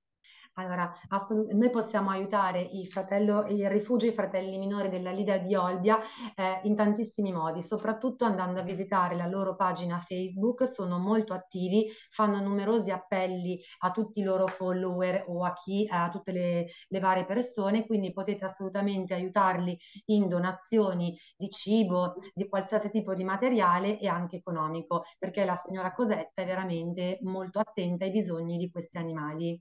Allora, 0.55 0.93
assolut- 1.08 1.51
noi 1.53 1.70
possiamo 1.70 2.10
aiutare 2.10 2.60
fratello, 2.89 3.46
il 3.48 3.70
rifugio 3.70 4.05
i 4.08 4.12
fratelli 4.12 4.58
minori 4.58 4.89
della 4.89 5.12
Lidia 5.12 5.38
di 5.39 5.55
Olbia 5.55 5.98
eh, 6.36 6.60
in 6.63 6.75
tantissimi 6.75 7.31
modi, 7.31 7.63
soprattutto 7.63 8.25
andando 8.25 8.60
a 8.60 8.63
visitare 8.63 9.15
la 9.15 9.27
loro 9.27 9.55
pagina 9.55 9.98
Facebook, 10.00 10.67
sono 10.67 11.00
molto 11.00 11.34
attivi, 11.34 11.89
fanno 12.10 12.41
numerosi 12.41 12.91
appelli 12.91 13.60
a 13.79 13.91
tutti 13.91 14.20
i 14.20 14.24
loro 14.24 14.48
follower 14.48 15.24
o 15.29 15.46
a 15.46 15.53
chi, 15.53 15.88
a 15.89 16.10
tutte 16.10 16.31
le, 16.34 16.67
le 16.89 17.00
varie 17.00 17.25
persone, 17.25 17.86
quindi 17.86 18.12
potete 18.12 18.43
assolutamente 18.46 19.13
aiutarli 19.13 19.77
in 20.08 20.27
donazioni 20.27 21.17
di 21.38 21.50
cibo, 21.50 22.15
di 22.34 22.48
qualsiasi 22.50 22.89
tipo 22.89 23.15
di 23.15 23.24
materiale 23.24 23.98
e 24.00 24.08
anche 24.08 24.36
economico, 24.38 25.03
perché 25.17 25.46
la 25.46 25.55
signora 25.55 25.93
Cosetta 25.93 26.41
è 26.41 26.46
veramente 26.46 27.20
molto 27.22 27.60
attenta 27.60 28.03
ai 28.05 28.12
bisogni 28.12 28.58
di 28.58 28.70
questi 28.70 28.98
animali. 28.98 29.60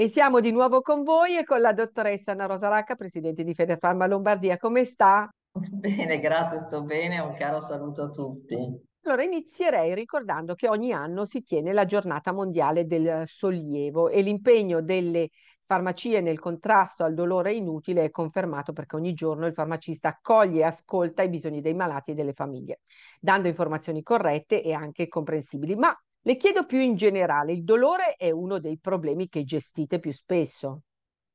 E 0.00 0.06
siamo 0.06 0.38
di 0.38 0.52
nuovo 0.52 0.80
con 0.80 1.02
voi 1.02 1.36
e 1.36 1.42
con 1.42 1.60
la 1.60 1.72
dottoressa 1.72 2.30
Anna 2.30 2.46
Rosa 2.46 2.68
Racca, 2.68 2.94
presidente 2.94 3.42
di 3.42 3.52
Federfarma 3.52 4.06
Lombardia. 4.06 4.56
Come 4.56 4.84
sta? 4.84 5.28
Bene, 5.50 6.20
grazie, 6.20 6.58
sto 6.58 6.84
bene. 6.84 7.18
Un 7.18 7.34
caro 7.34 7.58
saluto 7.58 8.02
a 8.02 8.10
tutti. 8.10 8.56
Allora 9.02 9.24
inizierei 9.24 9.96
ricordando 9.96 10.54
che 10.54 10.68
ogni 10.68 10.92
anno 10.92 11.24
si 11.24 11.42
tiene 11.42 11.72
la 11.72 11.84
giornata 11.84 12.30
mondiale 12.30 12.86
del 12.86 13.24
sollievo 13.26 14.08
e 14.08 14.22
l'impegno 14.22 14.82
delle 14.82 15.30
farmacie 15.64 16.20
nel 16.20 16.38
contrasto 16.38 17.02
al 17.02 17.14
dolore 17.14 17.54
inutile 17.54 18.04
è 18.04 18.10
confermato 18.10 18.72
perché 18.72 18.94
ogni 18.94 19.14
giorno 19.14 19.46
il 19.46 19.52
farmacista 19.52 20.10
accoglie 20.10 20.60
e 20.60 20.64
ascolta 20.64 21.24
i 21.24 21.28
bisogni 21.28 21.60
dei 21.60 21.74
malati 21.74 22.12
e 22.12 22.14
delle 22.14 22.34
famiglie, 22.34 22.82
dando 23.18 23.48
informazioni 23.48 24.04
corrette 24.04 24.62
e 24.62 24.72
anche 24.74 25.08
comprensibili. 25.08 25.74
Ma 25.74 25.92
le 26.22 26.36
chiedo 26.36 26.66
più 26.66 26.78
in 26.78 26.94
generale, 26.94 27.52
il 27.52 27.64
dolore 27.64 28.14
è 28.16 28.30
uno 28.30 28.58
dei 28.58 28.78
problemi 28.78 29.28
che 29.28 29.44
gestite 29.44 29.98
più 29.98 30.12
spesso? 30.12 30.82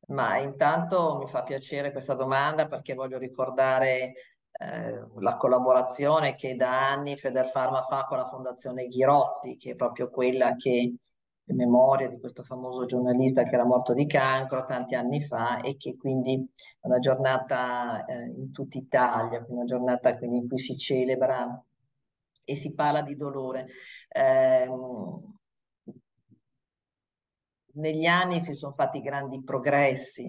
Ma 0.07 0.37
intanto 0.37 1.17
mi 1.17 1.27
fa 1.27 1.43
piacere 1.43 1.91
questa 1.91 2.13
domanda 2.13 2.67
perché 2.67 2.93
voglio 2.93 3.17
ricordare 3.17 4.13
eh, 4.51 5.03
la 5.19 5.37
collaborazione 5.37 6.35
che 6.35 6.55
da 6.55 6.91
anni 6.91 7.17
Federfarma 7.17 7.83
fa 7.83 8.05
con 8.05 8.17
la 8.17 8.27
Fondazione 8.27 8.87
Ghirotti, 8.87 9.57
che 9.57 9.71
è 9.71 9.75
proprio 9.75 10.09
quella 10.09 10.55
che 10.55 10.95
in 11.45 11.55
memoria 11.55 12.07
di 12.07 12.19
questo 12.19 12.43
famoso 12.43 12.85
giornalista 12.85 13.43
che 13.43 13.55
era 13.55 13.65
morto 13.65 13.93
di 13.93 14.05
cancro 14.05 14.65
tanti 14.65 14.95
anni 14.95 15.21
fa 15.21 15.59
e 15.61 15.75
che 15.75 15.97
quindi 15.97 16.35
è 16.79 16.87
una 16.87 16.99
giornata 16.99 18.05
eh, 18.05 18.33
in 18.37 18.51
tutta 18.51 18.77
Italia, 18.77 19.43
una 19.47 19.65
giornata 19.65 20.17
in 20.21 20.47
cui 20.47 20.59
si 20.59 20.77
celebra 20.77 21.61
e 22.43 22.55
si 22.55 22.73
parla 22.73 23.01
di 23.01 23.15
dolore. 23.15 23.67
Eh, 24.09 24.67
negli 27.73 28.05
anni 28.05 28.41
si 28.41 28.53
sono 28.53 28.73
fatti 28.73 29.01
grandi 29.01 29.43
progressi. 29.43 30.25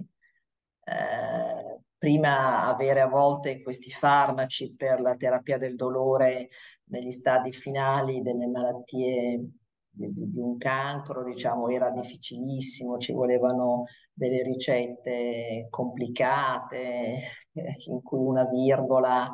Eh, 0.87 1.81
prima 1.97 2.67
avere 2.67 3.01
a 3.01 3.07
volte 3.09 3.63
questi 3.63 3.91
farmaci 3.91 4.75
per 4.75 5.01
la 5.01 5.17
terapia 5.17 5.57
del 5.57 5.75
dolore 5.75 6.51
negli 6.91 7.11
stadi 7.11 7.53
finali 7.53 8.21
delle 8.21 8.47
malattie 8.47 9.49
di, 9.95 10.13
un 10.37 10.57
cancro, 10.59 11.25
diciamo, 11.25 11.69
era 11.69 11.91
difficilissimo, 11.91 12.99
ci 12.99 13.13
volevano 13.13 13.85
delle 14.13 14.43
ricette 14.43 15.67
complicate 15.71 17.21
in 17.87 18.03
cui 18.03 18.19
una 18.19 18.45
virgola 18.45 19.31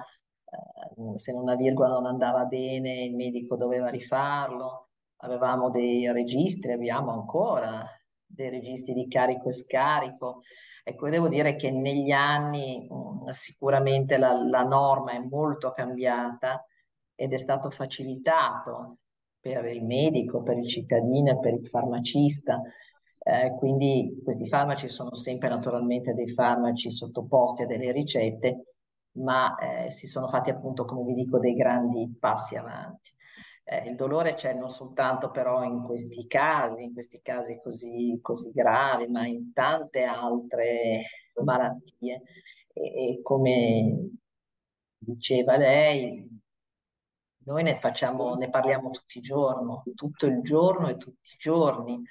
se 1.16 1.33
una 1.33 1.54
virgola 1.54 1.90
non 1.90 2.07
andava 2.07 2.45
bene 2.45 3.04
il 3.04 3.14
medico 3.14 3.57
doveva 3.57 3.88
rifarlo, 3.88 4.88
avevamo 5.19 5.71
dei 5.71 6.11
registri, 6.12 6.73
abbiamo 6.73 7.12
ancora 7.12 7.85
dei 8.25 8.50
registri 8.50 8.95
di 8.95 9.09
carico 9.09 9.49
e 9.49 9.52
scarico. 9.52 10.42
Ecco, 10.83 11.09
devo 11.09 11.28
dire 11.28 11.57
che 11.57 11.71
negli 11.71 12.11
anni 12.11 12.87
mh, 12.88 13.25
mm, 13.25 13.28
sicuramente 13.28 14.16
la, 14.16 14.33
la 14.33 14.62
norma 14.62 15.12
è 15.12 15.19
molto 15.19 15.73
cambiata 15.73 16.64
ed 17.14 17.33
è 17.33 17.38
stato 17.38 17.71
facilitato 17.71 18.99
per 19.40 19.66
il 19.66 19.85
medico, 19.85 20.42
per 20.42 20.59
il 20.59 20.69
cittadino 20.69 21.33
e 21.33 21.38
per 21.38 21.54
il 21.54 21.66
farmacista. 21.66 22.61
Eh, 23.23 23.54
quindi 23.57 24.19
questi 24.25 24.49
farmaci 24.49 24.88
sono 24.88 25.14
sempre 25.14 25.49
naturalmente 25.50 26.14
dei 26.14 26.30
farmaci 26.30 26.90
sottoposti 26.90 27.62
a 27.62 27.66
delle 27.66 27.92
ricette 27.92 28.64
ma 29.12 29.57
eh, 29.57 29.90
si 29.90 30.07
sono 30.07 30.29
fatti 30.29 30.50
appunto, 30.50 30.85
come 30.85 31.05
vi 31.05 31.14
dico, 31.14 31.38
dei 31.38 31.55
grandi 31.55 32.17
passi 32.19 32.57
avanti. 32.57 33.11
Eh, 33.64 33.88
il 33.88 33.97
dolore 33.97 34.35
c'è 34.35 34.55
non 34.55 34.71
soltanto 34.71 35.31
però 35.31 35.62
in 35.64 35.83
questi 35.85 36.26
casi, 36.26 36.83
in 36.85 36.93
questi 36.93 37.21
casi 37.23 37.61
così, 37.62 38.19
così 38.21 38.50
gravi, 38.52 39.07
ma 39.09 39.26
in 39.26 39.52
tante 39.52 40.02
altre 40.05 41.02
malattie. 41.45 42.23
E, 42.73 43.12
e 43.12 43.23
come 43.23 44.11
diceva 44.99 45.57
lei, 45.57 46.29
noi 47.45 47.62
ne, 47.62 47.79
facciamo, 47.81 48.35
ne 48.35 48.50
parliamo 48.50 48.90
tutti 48.90 49.19
i 49.19 49.21
giorni, 49.21 49.81
tutto 49.95 50.26
il 50.26 50.40
giorno 50.43 50.88
e 50.88 50.97
tutti 50.97 51.33
i 51.35 51.37
giorni 51.38 52.02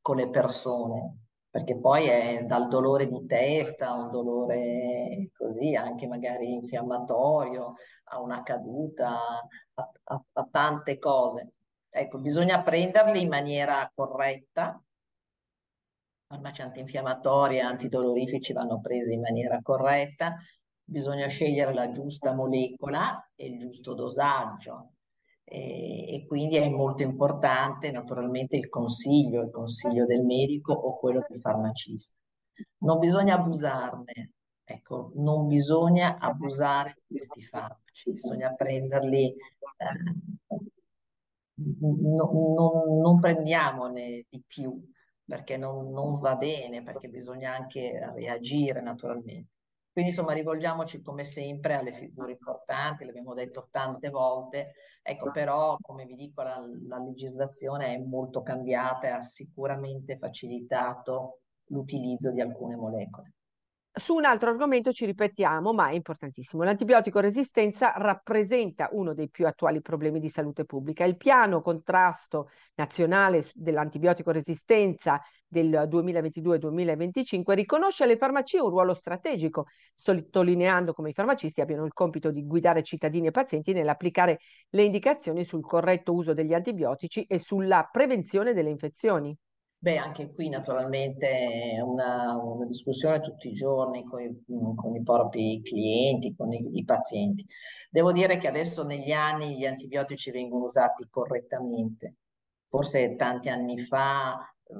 con 0.00 0.16
le 0.16 0.28
persone 0.28 1.23
perché 1.54 1.78
poi 1.78 2.08
è 2.08 2.42
dal 2.42 2.66
dolore 2.66 3.06
di 3.06 3.26
testa 3.26 3.92
un 3.92 4.10
dolore 4.10 5.30
così, 5.36 5.76
anche 5.76 6.08
magari 6.08 6.52
infiammatorio, 6.52 7.74
a 8.06 8.20
una 8.20 8.42
caduta, 8.42 9.20
a, 9.74 9.90
a, 10.02 10.24
a 10.32 10.48
tante 10.50 10.98
cose. 10.98 11.52
Ecco, 11.88 12.18
bisogna 12.18 12.60
prenderli 12.64 13.22
in 13.22 13.28
maniera 13.28 13.88
corretta. 13.94 14.82
Farmaci 16.26 16.62
antinfiammatori 16.62 17.58
e 17.58 17.60
antidolorifici 17.60 18.52
vanno 18.52 18.80
presi 18.80 19.12
in 19.12 19.20
maniera 19.20 19.60
corretta. 19.62 20.34
Bisogna 20.82 21.28
scegliere 21.28 21.72
la 21.72 21.88
giusta 21.92 22.34
molecola 22.34 23.30
e 23.36 23.46
il 23.46 23.60
giusto 23.60 23.94
dosaggio 23.94 24.93
e, 25.44 26.24
quindi 26.26 26.56
è 26.56 26.68
molto 26.68 27.02
importante 27.02 27.90
naturalmente 27.90 28.56
il 28.56 28.68
consiglio, 28.68 29.42
il 29.42 29.50
consiglio 29.50 30.06
del 30.06 30.24
medico 30.24 30.72
o 30.72 30.98
quello 30.98 31.24
del 31.28 31.40
farmacista. 31.40 32.16
Non 32.78 32.98
bisogna 32.98 33.34
abusarne, 33.34 34.32
ecco, 34.64 35.12
non 35.16 35.46
bisogna 35.46 36.18
abusare 36.18 36.96
di 37.06 37.16
questi 37.16 37.42
farmaci, 37.42 38.12
bisogna 38.12 38.52
prenderli, 38.54 39.26
eh, 39.26 39.36
no, 41.54 42.30
non, 42.32 43.00
non 43.00 43.20
prendiamone 43.20 44.24
di 44.28 44.42
più 44.46 44.92
perché 45.26 45.56
non, 45.56 45.90
non 45.90 46.18
va 46.18 46.36
bene, 46.36 46.82
perché 46.82 47.08
bisogna 47.08 47.54
anche 47.54 47.98
reagire 48.14 48.80
naturalmente. 48.80 49.53
Quindi 49.94 50.10
insomma 50.10 50.32
rivolgiamoci 50.32 51.02
come 51.02 51.22
sempre 51.22 51.74
alle 51.74 51.92
figure 51.92 52.32
importanti, 52.32 53.04
l'abbiamo 53.04 53.32
detto 53.32 53.68
tante 53.70 54.10
volte, 54.10 54.72
ecco 55.00 55.30
però 55.30 55.76
come 55.80 56.04
vi 56.04 56.16
dico 56.16 56.42
la, 56.42 56.60
la 56.88 56.98
legislazione 56.98 57.94
è 57.94 57.98
molto 57.98 58.42
cambiata 58.42 59.06
e 59.06 59.10
ha 59.10 59.20
sicuramente 59.20 60.18
facilitato 60.18 61.42
l'utilizzo 61.66 62.32
di 62.32 62.40
alcune 62.40 62.74
molecole. 62.74 63.34
Su 63.96 64.16
un 64.16 64.24
altro 64.24 64.50
argomento 64.50 64.90
ci 64.90 65.06
ripetiamo, 65.06 65.72
ma 65.72 65.88
è 65.90 65.92
importantissimo. 65.92 66.64
L'antibiotico 66.64 67.20
resistenza 67.20 67.92
rappresenta 67.96 68.88
uno 68.90 69.14
dei 69.14 69.30
più 69.30 69.46
attuali 69.46 69.80
problemi 69.80 70.18
di 70.18 70.28
salute 70.28 70.64
pubblica. 70.64 71.04
Il 71.04 71.16
piano 71.16 71.60
contrasto 71.60 72.48
nazionale 72.74 73.44
dell'antibiotico 73.54 74.32
resistenza 74.32 75.20
del 75.46 75.86
2022-2025 75.88 77.52
riconosce 77.54 78.02
alle 78.02 78.16
farmacie 78.16 78.58
un 78.58 78.70
ruolo 78.70 78.94
strategico, 78.94 79.66
sottolineando 79.94 80.92
come 80.92 81.10
i 81.10 81.14
farmacisti 81.14 81.60
abbiano 81.60 81.84
il 81.84 81.92
compito 81.92 82.32
di 82.32 82.44
guidare 82.44 82.82
cittadini 82.82 83.28
e 83.28 83.30
pazienti 83.30 83.72
nell'applicare 83.72 84.40
le 84.70 84.82
indicazioni 84.82 85.44
sul 85.44 85.62
corretto 85.62 86.12
uso 86.12 86.34
degli 86.34 86.52
antibiotici 86.52 87.22
e 87.28 87.38
sulla 87.38 87.88
prevenzione 87.92 88.54
delle 88.54 88.70
infezioni. 88.70 89.38
Beh, 89.84 89.98
anche 89.98 90.32
qui 90.32 90.48
naturalmente 90.48 91.28
è 91.28 91.80
una, 91.80 92.34
una 92.36 92.64
discussione 92.64 93.20
tutti 93.20 93.48
i 93.48 93.52
giorni 93.52 94.02
con 94.02 94.22
i, 94.22 94.42
con 94.74 94.96
i 94.96 95.02
propri 95.02 95.60
clienti, 95.62 96.34
con 96.34 96.54
i, 96.54 96.78
i, 96.78 96.84
pazienti. 96.84 97.44
Devo 97.90 98.10
dire 98.10 98.38
che 98.38 98.48
adesso 98.48 98.82
negli 98.82 99.12
anni 99.12 99.58
gli 99.58 99.66
antibiotici 99.66 100.30
vengono 100.30 100.64
usati 100.64 101.06
correttamente. 101.10 102.14
Forse 102.66 103.14
tanti 103.16 103.50
anni 103.50 103.78
fa 103.78 104.38
eh, 104.64 104.74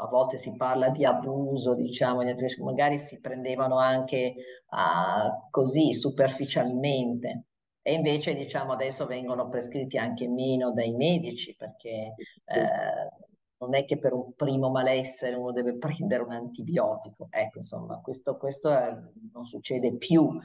a 0.00 0.06
volte 0.08 0.36
si 0.36 0.52
parla 0.56 0.90
di 0.90 1.04
abuso, 1.04 1.74
diciamo, 1.76 2.22
magari 2.64 2.98
si 2.98 3.20
prendevano 3.20 3.78
anche 3.78 4.34
uh, 4.70 5.48
così 5.48 5.94
superficialmente. 5.94 7.44
E 7.82 7.94
invece, 7.94 8.34
diciamo, 8.34 8.72
adesso 8.72 9.06
vengono 9.06 9.48
prescritti 9.48 9.96
anche 9.96 10.28
meno 10.28 10.72
dai 10.72 10.92
medici 10.92 11.54
perché 11.56 12.14
eh, 12.44 12.97
non 13.58 13.74
è 13.74 13.84
che 13.84 13.98
per 13.98 14.12
un 14.12 14.34
primo 14.34 14.70
malessere 14.70 15.36
uno 15.36 15.52
deve 15.52 15.76
prendere 15.76 16.22
un 16.22 16.32
antibiotico. 16.32 17.26
Ecco, 17.30 17.58
insomma, 17.58 18.00
questo, 18.00 18.36
questo 18.36 18.70
è, 18.70 18.96
non 19.32 19.46
succede 19.46 19.96
più. 19.96 20.40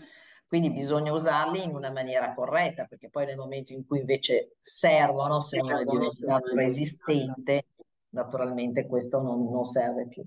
Quindi 0.48 0.72
bisogna 0.72 1.12
usarli 1.13 1.63
in 1.63 1.74
una 1.74 1.91
maniera 1.91 2.34
corretta, 2.34 2.86
perché 2.86 3.10
poi 3.10 3.25
nel 3.25 3.38
momento 3.38 3.74
in 3.74 3.86
cui 3.86 4.00
invece 4.00 4.55
servono, 4.60 5.39
se 5.39 5.60
uno 5.60 5.79
è 5.79 5.84
diventato 5.84 6.53
resistente, 6.53 7.65
naturalmente 8.10 8.86
questo 8.86 9.22
non, 9.22 9.50
non 9.50 9.65
serve 9.65 10.08
più. 10.08 10.24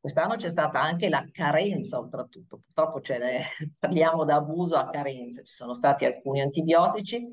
Quest'anno 0.00 0.36
c'è 0.36 0.48
stata 0.48 0.80
anche 0.80 1.08
la 1.08 1.26
carenza, 1.30 1.98
oltretutto. 1.98 2.60
Purtroppo 2.64 3.00
ne, 3.18 3.42
parliamo 3.78 4.24
da 4.24 4.36
abuso 4.36 4.76
a 4.76 4.90
carenza. 4.90 5.42
Ci 5.42 5.54
sono 5.54 5.74
stati 5.74 6.04
alcuni 6.04 6.40
antibiotici, 6.40 7.28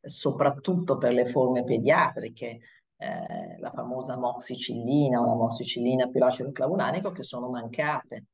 soprattutto 0.00 0.96
per 0.96 1.12
le 1.12 1.26
forme 1.26 1.64
pediatriche, 1.64 2.60
eh, 2.98 3.58
la 3.60 3.70
famosa 3.70 4.16
moxicillina 4.16 5.20
o 5.20 5.26
la 5.26 5.34
moxicillina 5.34 6.08
più 6.08 6.20
l'acido 6.20 6.52
clavulanico, 6.52 7.12
che 7.12 7.22
sono 7.22 7.48
mancate. 7.48 8.26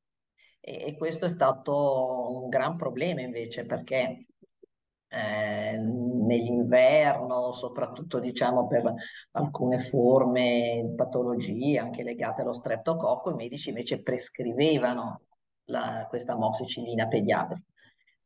E, 0.59 0.85
e 0.87 0.97
questo 0.97 1.25
è 1.25 1.29
stato 1.29 2.25
un 2.29 2.49
gran 2.49 2.75
problema 2.75 3.21
invece 3.21 3.65
perché 3.65 4.25
eh, 5.07 5.77
nell'inverno, 5.77 7.53
soprattutto 7.53 8.19
diciamo 8.19 8.67
per 8.67 8.91
alcune 9.31 9.79
forme 9.79 10.83
di 10.83 10.95
patologie 10.95 11.77
anche 11.77 12.03
legate 12.03 12.41
allo 12.41 12.53
streptococco, 12.53 13.31
i 13.31 13.35
medici 13.35 13.69
invece 13.69 14.01
prescrivevano 14.01 15.21
la, 15.65 16.05
questa 16.09 16.33
amoxicillina 16.33 17.07
pediatrica. 17.07 17.63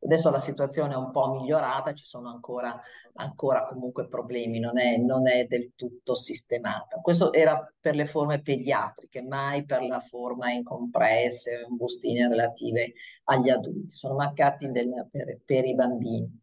Adesso 0.02 0.30
la 0.30 0.38
situazione 0.38 0.94
è 0.94 0.96
un 0.96 1.10
po' 1.10 1.34
migliorata, 1.34 1.92
ci 1.92 2.04
sono 2.04 2.30
ancora, 2.30 2.80
ancora 3.14 3.66
comunque 3.66 4.08
problemi, 4.08 4.58
non 4.58 4.78
è, 4.78 4.96
non 4.96 5.28
è, 5.28 5.44
del 5.46 5.72
tutto 5.74 6.14
sistemata. 6.14 7.00
Questo 7.00 7.32
era 7.32 7.70
per 7.78 7.94
le 7.94 8.06
forme 8.06 8.40
pediatriche, 8.40 9.22
mai 9.22 9.64
per 9.64 9.82
la 9.82 10.00
forma 10.00 10.50
in 10.50 10.62
compresse 10.62 11.66
in 11.68 11.76
bustine 11.76 12.28
relative 12.28 12.94
agli 13.24 13.50
adulti. 13.50 13.94
Sono 13.94 14.14
mancati 14.14 14.70
del, 14.70 15.08
per, 15.10 15.40
per 15.44 15.64
i 15.66 15.74
bambini. 15.74 16.40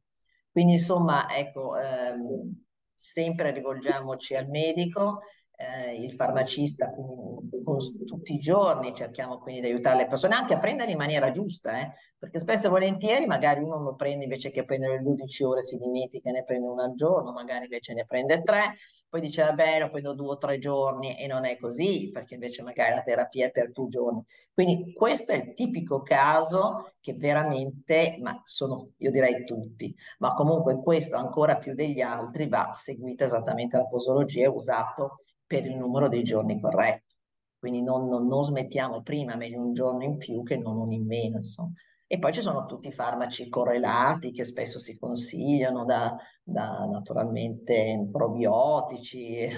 Quindi 0.51 0.73
insomma, 0.73 1.27
ecco, 1.35 1.77
ehm, 1.77 2.65
sempre 2.93 3.51
rivolgiamoci 3.51 4.35
al 4.35 4.49
medico, 4.49 5.21
eh, 5.57 5.95
il 5.95 6.13
farmacista, 6.13 6.91
quindi, 6.91 7.63
con, 7.63 7.77
tutti 8.05 8.33
i 8.33 8.37
giorni 8.37 8.93
cerchiamo 8.93 9.39
quindi 9.39 9.61
di 9.61 9.67
aiutare 9.67 9.97
le 9.97 10.07
persone 10.07 10.35
anche 10.35 10.53
a 10.53 10.59
prendere 10.59 10.91
in 10.91 10.97
maniera 10.97 11.31
giusta, 11.31 11.79
eh, 11.79 11.93
perché 12.17 12.37
spesso 12.39 12.67
e 12.67 12.69
volentieri 12.69 13.25
magari 13.25 13.61
uno 13.61 13.81
lo 13.81 13.95
prende 13.95 14.25
invece 14.25 14.51
che 14.51 14.63
prendere 14.63 15.01
12 15.01 15.43
ore, 15.43 15.61
si 15.63 15.77
dimentica 15.77 16.29
ne 16.29 16.43
prende 16.43 16.67
una 16.67 16.83
al 16.83 16.93
giorno, 16.93 17.31
magari 17.31 17.63
invece 17.63 17.93
ne 17.93 18.05
prende 18.05 18.43
tre, 18.43 18.75
poi 19.09 19.19
dice 19.21 19.41
vabbè 19.41 19.79
lo 19.79 19.89
prendo 19.89 20.13
due 20.13 20.29
o 20.29 20.37
tre 20.37 20.59
giorni 20.59 21.17
e 21.17 21.25
non 21.25 21.43
è 21.45 21.57
così, 21.57 22.11
perché 22.13 22.35
invece 22.35 22.61
magari 22.61 22.93
la 22.93 23.01
terapia 23.01 23.47
è 23.47 23.51
per 23.51 23.71
più 23.71 23.87
giorni. 23.87 24.23
Quindi 24.53 24.93
questo 24.93 25.31
è 25.31 25.35
il 25.37 25.53
tipico 25.55 26.01
caso 26.03 26.91
che 26.99 27.13
veramente, 27.13 28.17
ma 28.21 28.39
sono 28.43 28.91
io 28.97 29.09
direi 29.11 29.43
tutti, 29.45 29.95
ma 30.19 30.33
comunque 30.33 30.81
questo 30.83 31.15
ancora 31.15 31.57
più 31.57 31.73
degli 31.73 32.01
altri 32.01 32.47
va 32.47 32.71
seguita 32.73 33.23
esattamente 33.23 33.77
la 33.77 33.85
posologia 33.85 34.43
e 34.43 34.47
usato 34.47 35.21
per 35.47 35.65
il 35.65 35.75
numero 35.75 36.09
dei 36.09 36.23
giorni 36.23 36.59
corretti. 36.59 37.15
Quindi 37.57 37.81
non, 37.81 38.07
non, 38.07 38.27
non 38.27 38.43
smettiamo 38.43 39.01
prima, 39.01 39.35
meglio 39.35 39.59
un 39.59 39.73
giorno 39.73 40.03
in 40.03 40.17
più 40.17 40.43
che 40.43 40.57
non 40.57 40.77
un 40.77 40.91
in 40.91 41.05
meno. 41.05 41.37
Insomma. 41.37 41.71
E 42.05 42.19
poi 42.19 42.31
ci 42.31 42.41
sono 42.41 42.65
tutti 42.65 42.87
i 42.87 42.93
farmaci 42.93 43.49
correlati 43.49 44.31
che 44.31 44.45
spesso 44.45 44.79
si 44.79 44.97
consigliano 44.97 45.83
da, 45.83 46.15
da 46.43 46.85
naturalmente 46.85 48.07
probiotici, 48.11 49.49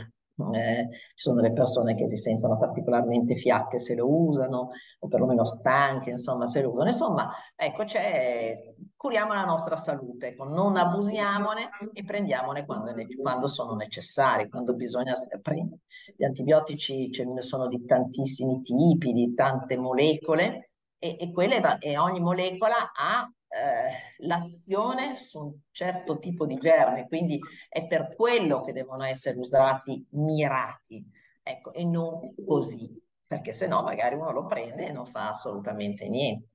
eh, 0.53 0.87
ci 0.91 1.13
sono 1.15 1.41
delle 1.41 1.53
persone 1.53 1.95
che 1.95 2.07
si 2.07 2.17
sentono 2.17 2.57
particolarmente 2.57 3.35
fiacche 3.35 3.79
se 3.79 3.95
lo 3.95 4.07
usano, 4.09 4.69
o 4.99 5.07
perlomeno 5.07 5.45
stanche, 5.45 6.09
insomma, 6.09 6.47
se 6.47 6.61
lo 6.61 6.71
usano. 6.71 6.89
Insomma, 6.89 7.31
ecco, 7.55 7.83
c'è, 7.83 8.73
curiamo 8.95 9.33
la 9.33 9.45
nostra 9.45 9.75
salute, 9.75 10.29
ecco, 10.29 10.45
non 10.45 10.77
abusiamone 10.77 11.69
e 11.93 12.03
prendiamone 12.03 12.65
quando, 12.65 12.93
quando 13.21 13.47
sono 13.47 13.75
necessari, 13.75 14.49
quando 14.49 14.73
bisogna 14.73 15.13
prendere. 15.41 15.81
Gli 16.15 16.23
antibiotici 16.23 17.11
ce 17.11 17.25
ne 17.25 17.41
sono 17.41 17.67
di 17.67 17.85
tantissimi 17.85 18.61
tipi, 18.61 19.11
di 19.13 19.33
tante 19.33 19.77
molecole, 19.77 20.71
e, 20.99 21.15
e, 21.19 21.31
quelle, 21.31 21.61
e 21.79 21.97
ogni 21.97 22.19
molecola 22.19 22.91
ha 22.93 23.29
eh, 23.49 24.25
l'azione 24.25 25.17
su 25.17 25.39
un 25.39 25.53
certo 25.71 26.19
tipo 26.19 26.45
di 26.45 26.55
germe, 26.57 27.07
quindi 27.07 27.39
è 27.67 27.87
per 27.87 28.13
quello 28.15 28.61
che 28.61 28.73
devono 28.73 29.03
essere 29.03 29.39
usati 29.39 30.05
mirati, 30.11 31.03
ecco, 31.41 31.73
e 31.73 31.83
non 31.83 32.33
così, 32.45 32.95
perché 33.25 33.51
se 33.51 33.67
no 33.67 33.81
magari 33.81 34.15
uno 34.15 34.31
lo 34.31 34.45
prende 34.45 34.85
e 34.87 34.91
non 34.91 35.07
fa 35.07 35.29
assolutamente 35.29 36.07
niente. 36.07 36.47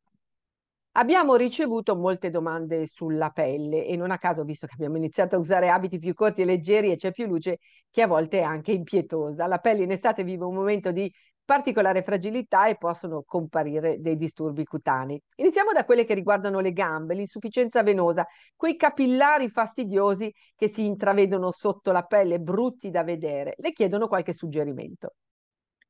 Abbiamo 0.96 1.34
ricevuto 1.34 1.96
molte 1.96 2.30
domande 2.30 2.86
sulla 2.86 3.30
pelle 3.30 3.84
e 3.84 3.96
non 3.96 4.12
a 4.12 4.18
caso, 4.18 4.44
visto 4.44 4.68
che 4.68 4.74
abbiamo 4.74 4.96
iniziato 4.96 5.34
a 5.34 5.40
usare 5.40 5.68
abiti 5.68 5.98
più 5.98 6.14
corti 6.14 6.42
e 6.42 6.44
leggeri 6.44 6.92
e 6.92 6.96
c'è 6.96 7.10
più 7.10 7.26
luce, 7.26 7.58
che 7.90 8.02
a 8.02 8.06
volte 8.06 8.38
è 8.38 8.42
anche 8.42 8.70
impietosa. 8.70 9.48
La 9.48 9.58
pelle 9.58 9.82
in 9.82 9.90
estate 9.90 10.22
vive 10.22 10.44
un 10.44 10.54
momento 10.54 10.92
di 10.92 11.12
particolare 11.44 12.02
fragilità 12.02 12.66
e 12.66 12.76
possono 12.76 13.22
comparire 13.26 14.00
dei 14.00 14.16
disturbi 14.16 14.64
cutanei. 14.64 15.20
Iniziamo 15.36 15.72
da 15.72 15.84
quelle 15.84 16.04
che 16.04 16.14
riguardano 16.14 16.60
le 16.60 16.72
gambe, 16.72 17.14
l'insufficienza 17.14 17.82
venosa, 17.82 18.26
quei 18.56 18.76
capillari 18.76 19.48
fastidiosi 19.48 20.32
che 20.56 20.68
si 20.68 20.84
intravedono 20.84 21.50
sotto 21.50 21.92
la 21.92 22.02
pelle, 22.02 22.38
brutti 22.38 22.90
da 22.90 23.02
vedere. 23.04 23.54
Le 23.58 23.72
chiedono 23.72 24.08
qualche 24.08 24.32
suggerimento. 24.32 25.14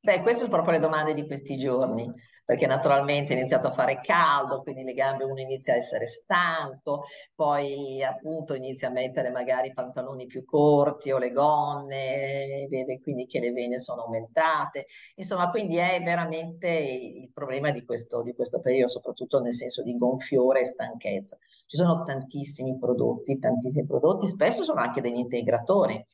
Beh, 0.05 0.21
queste 0.21 0.40
sono 0.40 0.53
proprio 0.53 0.75
le 0.75 0.81
domande 0.81 1.14
di 1.14 1.27
questi 1.27 1.57
giorni 1.57 2.12
perché 2.45 2.67
naturalmente 2.67 3.33
è 3.33 3.38
iniziato 3.38 3.69
a 3.69 3.73
fare 3.73 4.03
caldo, 4.03 4.61
quindi 4.61 4.83
le 4.85 4.93
gambe 4.93 5.25
uno 5.25 5.40
inizia 5.40 5.73
a 5.73 5.77
essere 5.77 6.05
stanco, 6.05 7.05
poi 7.35 8.05
appunto 8.05 8.53
inizia 8.53 8.88
a 8.88 8.90
mettere 8.90 9.31
magari 9.31 9.69
i 9.69 9.73
pantaloni 9.73 10.27
più 10.27 10.45
corti 10.45 11.11
o 11.11 11.17
le 11.17 11.33
gonne, 11.33 12.67
vede 12.69 13.01
quindi 13.01 13.25
che 13.25 13.40
le 13.40 13.53
vene 13.53 13.79
sono 13.79 14.03
aumentate, 14.03 14.85
insomma 15.14 15.49
quindi 15.49 15.77
è 15.77 15.99
veramente 16.05 16.69
il 16.69 17.31
problema 17.33 17.71
di 17.71 17.83
questo, 17.87 18.21
di 18.21 18.35
questo 18.35 18.61
periodo, 18.61 18.88
soprattutto 18.88 19.40
nel 19.40 19.55
senso 19.55 19.83
di 19.83 19.97
gonfiore 19.97 20.61
e 20.61 20.64
stanchezza. 20.64 21.38
Ci 21.64 21.77
sono 21.79 22.05
tantissimi 22.05 22.77
prodotti, 22.79 23.38
tantissimi 23.38 23.87
prodotti, 23.87 24.27
spesso 24.27 24.64
sono 24.64 24.81
anche 24.81 25.01
degli 25.01 25.17
integratori 25.17 26.05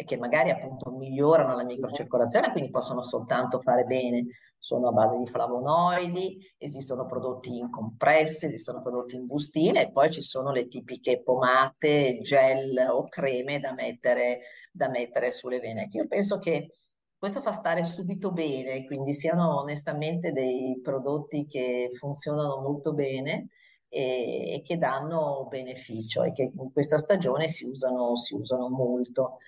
e 0.00 0.04
che 0.04 0.16
magari 0.16 0.48
appunto 0.48 0.90
migliorano 0.92 1.54
la 1.54 1.62
microcircolazione, 1.62 2.52
quindi 2.52 2.70
possono 2.70 3.02
soltanto 3.02 3.60
fare 3.60 3.84
bene. 3.84 4.24
Sono 4.58 4.88
a 4.88 4.92
base 4.92 5.18
di 5.18 5.26
flavonoidi, 5.26 6.38
esistono 6.56 7.04
prodotti 7.04 7.58
in 7.58 7.70
compresse, 7.70 8.46
esistono 8.46 8.80
prodotti 8.80 9.16
in 9.16 9.26
bustine 9.26 9.82
e 9.82 9.92
poi 9.92 10.10
ci 10.10 10.22
sono 10.22 10.52
le 10.52 10.68
tipiche 10.68 11.22
pomate, 11.22 12.20
gel 12.22 12.78
o 12.90 13.04
creme 13.08 13.60
da 13.60 13.72
mettere, 13.74 14.40
da 14.72 14.88
mettere 14.88 15.32
sulle 15.32 15.60
vene. 15.60 15.88
Io 15.92 16.06
penso 16.06 16.38
che 16.38 16.70
questo 17.18 17.42
fa 17.42 17.52
stare 17.52 17.84
subito 17.84 18.32
bene, 18.32 18.86
quindi 18.86 19.12
siano 19.12 19.60
onestamente 19.60 20.32
dei 20.32 20.80
prodotti 20.82 21.44
che 21.46 21.90
funzionano 21.92 22.62
molto 22.62 22.94
bene 22.94 23.48
e, 23.86 24.54
e 24.54 24.62
che 24.64 24.78
danno 24.78 25.46
beneficio 25.50 26.22
e 26.22 26.32
che 26.32 26.50
in 26.54 26.72
questa 26.72 26.96
stagione 26.96 27.48
si 27.48 27.66
usano, 27.66 28.16
si 28.16 28.34
usano 28.34 28.70
molto 28.70 29.38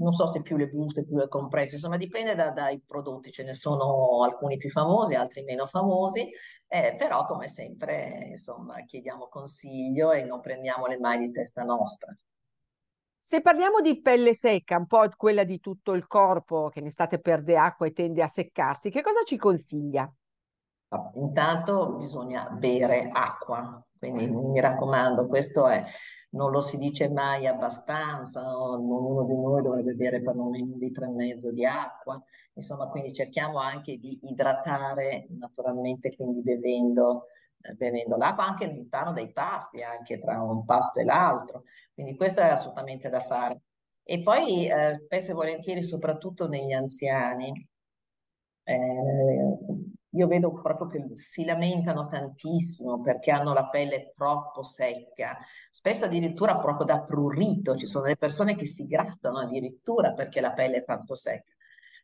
non 0.00 0.12
so 0.12 0.26
se 0.26 0.40
più 0.40 0.56
le 0.56 0.68
buste, 0.68 1.04
più 1.04 1.16
le 1.16 1.28
compresse, 1.28 1.74
insomma 1.74 1.98
dipende 1.98 2.34
da, 2.34 2.50
dai 2.50 2.80
prodotti, 2.84 3.30
ce 3.30 3.44
ne 3.44 3.52
sono 3.52 4.22
alcuni 4.24 4.56
più 4.56 4.70
famosi, 4.70 5.14
altri 5.14 5.42
meno 5.42 5.66
famosi, 5.66 6.28
eh, 6.66 6.94
però 6.96 7.26
come 7.26 7.48
sempre 7.48 8.28
insomma 8.30 8.82
chiediamo 8.84 9.28
consiglio 9.28 10.12
e 10.12 10.24
non 10.24 10.40
prendiamo 10.40 10.86
le 10.86 10.98
mani 10.98 11.26
di 11.26 11.32
testa 11.32 11.62
nostra. 11.62 12.12
Se 13.18 13.42
parliamo 13.42 13.80
di 13.80 14.00
pelle 14.00 14.34
secca, 14.34 14.76
un 14.76 14.86
po' 14.86 15.06
quella 15.16 15.44
di 15.44 15.60
tutto 15.60 15.92
il 15.92 16.06
corpo 16.06 16.68
che 16.68 16.80
in 16.80 16.86
estate 16.86 17.20
perde 17.20 17.56
acqua 17.56 17.86
e 17.86 17.92
tende 17.92 18.22
a 18.22 18.28
seccarsi, 18.28 18.90
che 18.90 19.02
cosa 19.02 19.22
ci 19.24 19.36
consiglia? 19.36 20.10
Intanto 21.14 21.92
bisogna 21.92 22.48
bere 22.48 23.08
acqua, 23.12 23.80
quindi 23.96 24.26
mi 24.26 24.58
raccomando, 24.58 25.28
questo 25.28 25.68
è 25.68 25.84
non 26.30 26.50
lo 26.50 26.60
si 26.60 26.76
dice 26.76 27.08
mai 27.08 27.46
abbastanza, 27.46 28.42
no? 28.42 28.72
ognuno 28.72 29.24
di 29.24 29.34
noi 29.34 29.62
dovrebbe 29.62 29.94
bere 29.94 30.22
perlomeno 30.22 30.72
un 30.72 30.78
litro 30.78 31.04
e 31.04 31.08
mezzo 31.08 31.50
di 31.50 31.64
acqua, 31.64 32.22
insomma 32.54 32.88
quindi 32.88 33.12
cerchiamo 33.12 33.58
anche 33.58 33.98
di 33.98 34.18
idratare 34.22 35.26
naturalmente 35.30 36.14
quindi 36.14 36.42
bevendo, 36.42 37.26
eh, 37.60 37.74
bevendo 37.74 38.16
l'acqua 38.16 38.46
anche 38.46 38.64
all'interno 38.64 39.12
dei 39.12 39.32
pasti, 39.32 39.82
anche 39.82 40.20
tra 40.20 40.42
un 40.42 40.64
pasto 40.64 41.00
e 41.00 41.04
l'altro, 41.04 41.64
quindi 41.94 42.16
questo 42.16 42.40
è 42.40 42.48
assolutamente 42.48 43.08
da 43.08 43.20
fare. 43.20 43.60
E 44.02 44.22
poi 44.22 44.66
eh, 44.68 45.00
spesso 45.04 45.30
e 45.30 45.34
volentieri, 45.34 45.82
soprattutto 45.82 46.48
negli 46.48 46.72
anziani, 46.72 47.52
eh, 48.64 49.58
io 50.10 50.26
vedo 50.26 50.52
proprio 50.52 50.86
che 50.86 51.18
si 51.18 51.44
lamentano 51.44 52.08
tantissimo 52.08 53.00
perché 53.00 53.30
hanno 53.30 53.52
la 53.52 53.68
pelle 53.68 54.10
troppo 54.12 54.62
secca, 54.62 55.38
spesso 55.70 56.06
addirittura 56.06 56.58
proprio 56.58 56.86
da 56.86 57.00
prurito, 57.00 57.76
ci 57.76 57.86
sono 57.86 58.04
delle 58.04 58.16
persone 58.16 58.56
che 58.56 58.66
si 58.66 58.86
grattano 58.86 59.38
addirittura 59.38 60.12
perché 60.12 60.40
la 60.40 60.52
pelle 60.52 60.78
è 60.78 60.84
tanto 60.84 61.14
secca. 61.14 61.52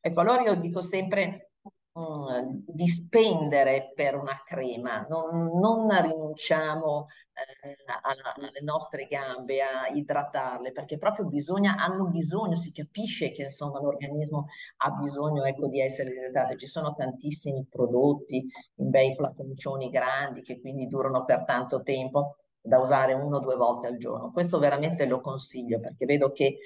Ecco, 0.01 0.21
allora 0.21 0.43
io 0.43 0.55
dico 0.55 0.81
sempre 0.83 1.51
Mm, 1.99 2.61
di 2.67 2.87
spendere 2.89 3.93
per 3.95 4.17
una 4.17 4.43
crema, 4.45 5.01
non, 5.09 5.59
non 5.59 5.89
rinunciamo 6.03 7.07
eh, 7.33 7.75
alla, 8.03 8.35
alle 8.35 8.61
nostre 8.61 9.07
gambe 9.07 9.63
a 9.63 9.89
idratarle 9.89 10.73
perché 10.73 10.99
proprio 10.99 11.25
bisogna, 11.25 11.77
hanno 11.79 12.05
bisogno, 12.09 12.55
si 12.57 12.71
capisce 12.71 13.31
che 13.31 13.45
insomma 13.45 13.81
l'organismo 13.81 14.49
ha 14.85 14.91
bisogno 14.91 15.45
ecco, 15.45 15.69
di 15.69 15.81
essere 15.81 16.11
idratato, 16.11 16.57
ci 16.57 16.67
sono 16.67 16.95
tantissimi 16.95 17.65
prodotti 17.65 18.47
in 18.75 18.91
bei 18.91 19.15
flaconcioni 19.15 19.89
grandi 19.89 20.43
che 20.43 20.61
quindi 20.61 20.89
durano 20.89 21.25
per 21.25 21.45
tanto 21.47 21.81
tempo 21.81 22.37
da 22.61 22.79
usare 22.79 23.15
uno 23.15 23.37
o 23.37 23.41
due 23.41 23.57
volte 23.57 23.87
al 23.87 23.97
giorno. 23.97 24.33
Questo 24.33 24.59
veramente 24.59 25.07
lo 25.07 25.21
consiglio 25.23 25.81
perché 25.81 26.05
vedo 26.05 26.31
che 26.31 26.59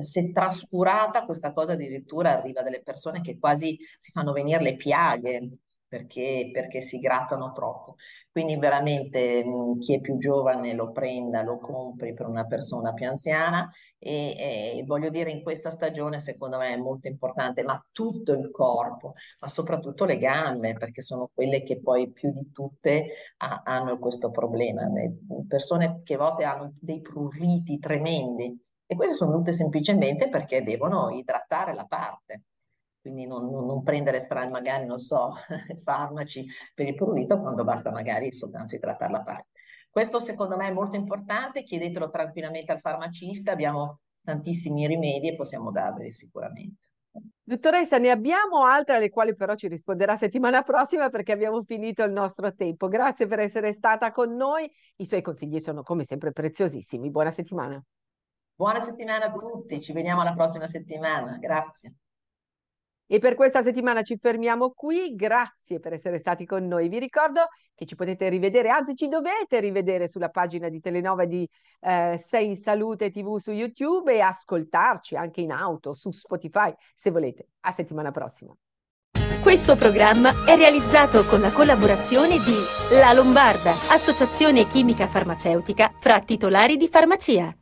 se 0.00 0.32
trascurata 0.32 1.24
questa 1.24 1.52
cosa 1.52 1.72
addirittura 1.72 2.32
arriva 2.32 2.60
a 2.60 2.62
delle 2.64 2.82
persone 2.82 3.20
che 3.20 3.38
quasi 3.38 3.78
si 3.98 4.10
fanno 4.10 4.32
venire 4.32 4.62
le 4.62 4.76
piaghe 4.76 5.48
perché, 5.92 6.48
perché 6.50 6.80
si 6.80 6.98
grattano 6.98 7.52
troppo. 7.52 7.96
Quindi 8.30 8.56
veramente 8.56 9.44
mh, 9.44 9.78
chi 9.78 9.94
è 9.96 10.00
più 10.00 10.16
giovane 10.16 10.72
lo 10.72 10.90
prenda, 10.90 11.42
lo 11.42 11.58
compri 11.58 12.14
per 12.14 12.26
una 12.26 12.46
persona 12.46 12.94
più 12.94 13.06
anziana 13.06 13.70
e, 13.98 14.78
e, 14.78 14.84
voglio 14.86 15.10
dire 15.10 15.30
in 15.30 15.42
questa 15.42 15.68
stagione 15.68 16.18
secondo 16.18 16.56
me 16.56 16.72
è 16.72 16.76
molto 16.76 17.08
importante, 17.08 17.62
ma 17.62 17.78
tutto 17.92 18.32
il 18.32 18.50
corpo, 18.50 19.12
ma 19.40 19.48
soprattutto 19.48 20.06
le 20.06 20.16
gambe, 20.16 20.72
perché 20.72 21.02
sono 21.02 21.30
quelle 21.32 21.62
che 21.62 21.78
poi 21.80 22.10
più 22.10 22.30
di 22.32 22.50
tutte 22.52 23.10
ha, 23.38 23.60
hanno 23.62 23.98
questo 23.98 24.30
problema. 24.30 24.88
Le 24.88 25.12
persone 25.46 26.00
che 26.04 26.14
a 26.14 26.18
volte 26.18 26.44
hanno 26.44 26.72
dei 26.80 27.02
pruriti 27.02 27.78
tremendi 27.78 28.58
e 28.92 28.94
queste 28.94 29.14
sono 29.14 29.36
tutte 29.36 29.52
semplicemente 29.52 30.28
perché 30.28 30.62
devono 30.62 31.08
idratare 31.10 31.72
la 31.72 31.86
parte. 31.86 32.42
Quindi 33.00 33.26
non, 33.26 33.50
non, 33.50 33.64
non 33.64 33.82
prendere 33.82 34.20
strani, 34.20 34.50
magari, 34.50 34.84
non 34.84 34.98
so, 34.98 35.32
farmaci 35.82 36.46
per 36.74 36.86
il 36.86 36.94
prurito 36.94 37.40
quando 37.40 37.64
basta 37.64 37.90
magari 37.90 38.30
soltanto 38.30 38.74
idratare 38.74 39.10
la 39.10 39.22
parte. 39.22 39.48
Questo 39.90 40.20
secondo 40.20 40.56
me 40.56 40.68
è 40.68 40.72
molto 40.72 40.96
importante, 40.96 41.62
chiedetelo 41.62 42.10
tranquillamente 42.10 42.70
al 42.70 42.80
farmacista, 42.80 43.52
abbiamo 43.52 44.00
tantissimi 44.22 44.86
rimedi 44.86 45.28
e 45.28 45.36
possiamo 45.36 45.70
darveli 45.70 46.10
sicuramente. 46.10 46.88
Dottoressa, 47.42 47.96
ne 47.96 48.10
abbiamo 48.10 48.64
altre 48.64 48.96
alle 48.96 49.10
quali 49.10 49.34
però 49.34 49.54
ci 49.54 49.68
risponderà 49.68 50.16
settimana 50.16 50.62
prossima 50.62 51.08
perché 51.08 51.32
abbiamo 51.32 51.62
finito 51.62 52.02
il 52.02 52.12
nostro 52.12 52.54
tempo. 52.54 52.88
Grazie 52.88 53.26
per 53.26 53.40
essere 53.40 53.72
stata 53.72 54.10
con 54.10 54.34
noi. 54.34 54.70
I 54.96 55.06
suoi 55.06 55.22
consigli 55.22 55.60
sono 55.60 55.82
come 55.82 56.04
sempre 56.04 56.30
preziosissimi. 56.32 57.10
Buona 57.10 57.30
settimana. 57.30 57.82
Buona 58.62 58.78
settimana 58.78 59.24
a 59.24 59.32
tutti, 59.32 59.82
ci 59.82 59.92
vediamo 59.92 60.22
la 60.22 60.34
prossima 60.34 60.68
settimana, 60.68 61.36
grazie. 61.36 61.94
E 63.08 63.18
per 63.18 63.34
questa 63.34 63.60
settimana 63.60 64.02
ci 64.02 64.16
fermiamo 64.16 64.70
qui, 64.70 65.16
grazie 65.16 65.80
per 65.80 65.94
essere 65.94 66.20
stati 66.20 66.46
con 66.46 66.68
noi. 66.68 66.88
Vi 66.88 67.00
ricordo 67.00 67.48
che 67.74 67.86
ci 67.86 67.96
potete 67.96 68.28
rivedere, 68.28 68.68
anzi 68.68 68.94
ci 68.94 69.08
dovete 69.08 69.58
rivedere 69.58 70.06
sulla 70.06 70.28
pagina 70.28 70.68
di 70.68 70.78
Telenova 70.78 71.24
di 71.24 71.44
eh, 71.80 72.16
Sei 72.24 72.50
in 72.50 72.56
Salute 72.56 73.10
TV 73.10 73.36
su 73.38 73.50
YouTube 73.50 74.14
e 74.14 74.20
ascoltarci 74.20 75.16
anche 75.16 75.40
in 75.40 75.50
auto 75.50 75.92
su 75.92 76.12
Spotify 76.12 76.72
se 76.94 77.10
volete. 77.10 77.48
A 77.62 77.72
settimana 77.72 78.12
prossima. 78.12 78.54
Questo 79.42 79.74
programma 79.74 80.30
è 80.46 80.54
realizzato 80.54 81.24
con 81.24 81.40
la 81.40 81.50
collaborazione 81.50 82.36
di 82.36 82.96
La 83.00 83.12
Lombarda, 83.12 83.72
associazione 83.90 84.68
chimica 84.68 85.08
farmaceutica 85.08 85.90
fra 85.98 86.20
titolari 86.20 86.76
di 86.76 86.86
farmacia. 86.86 87.56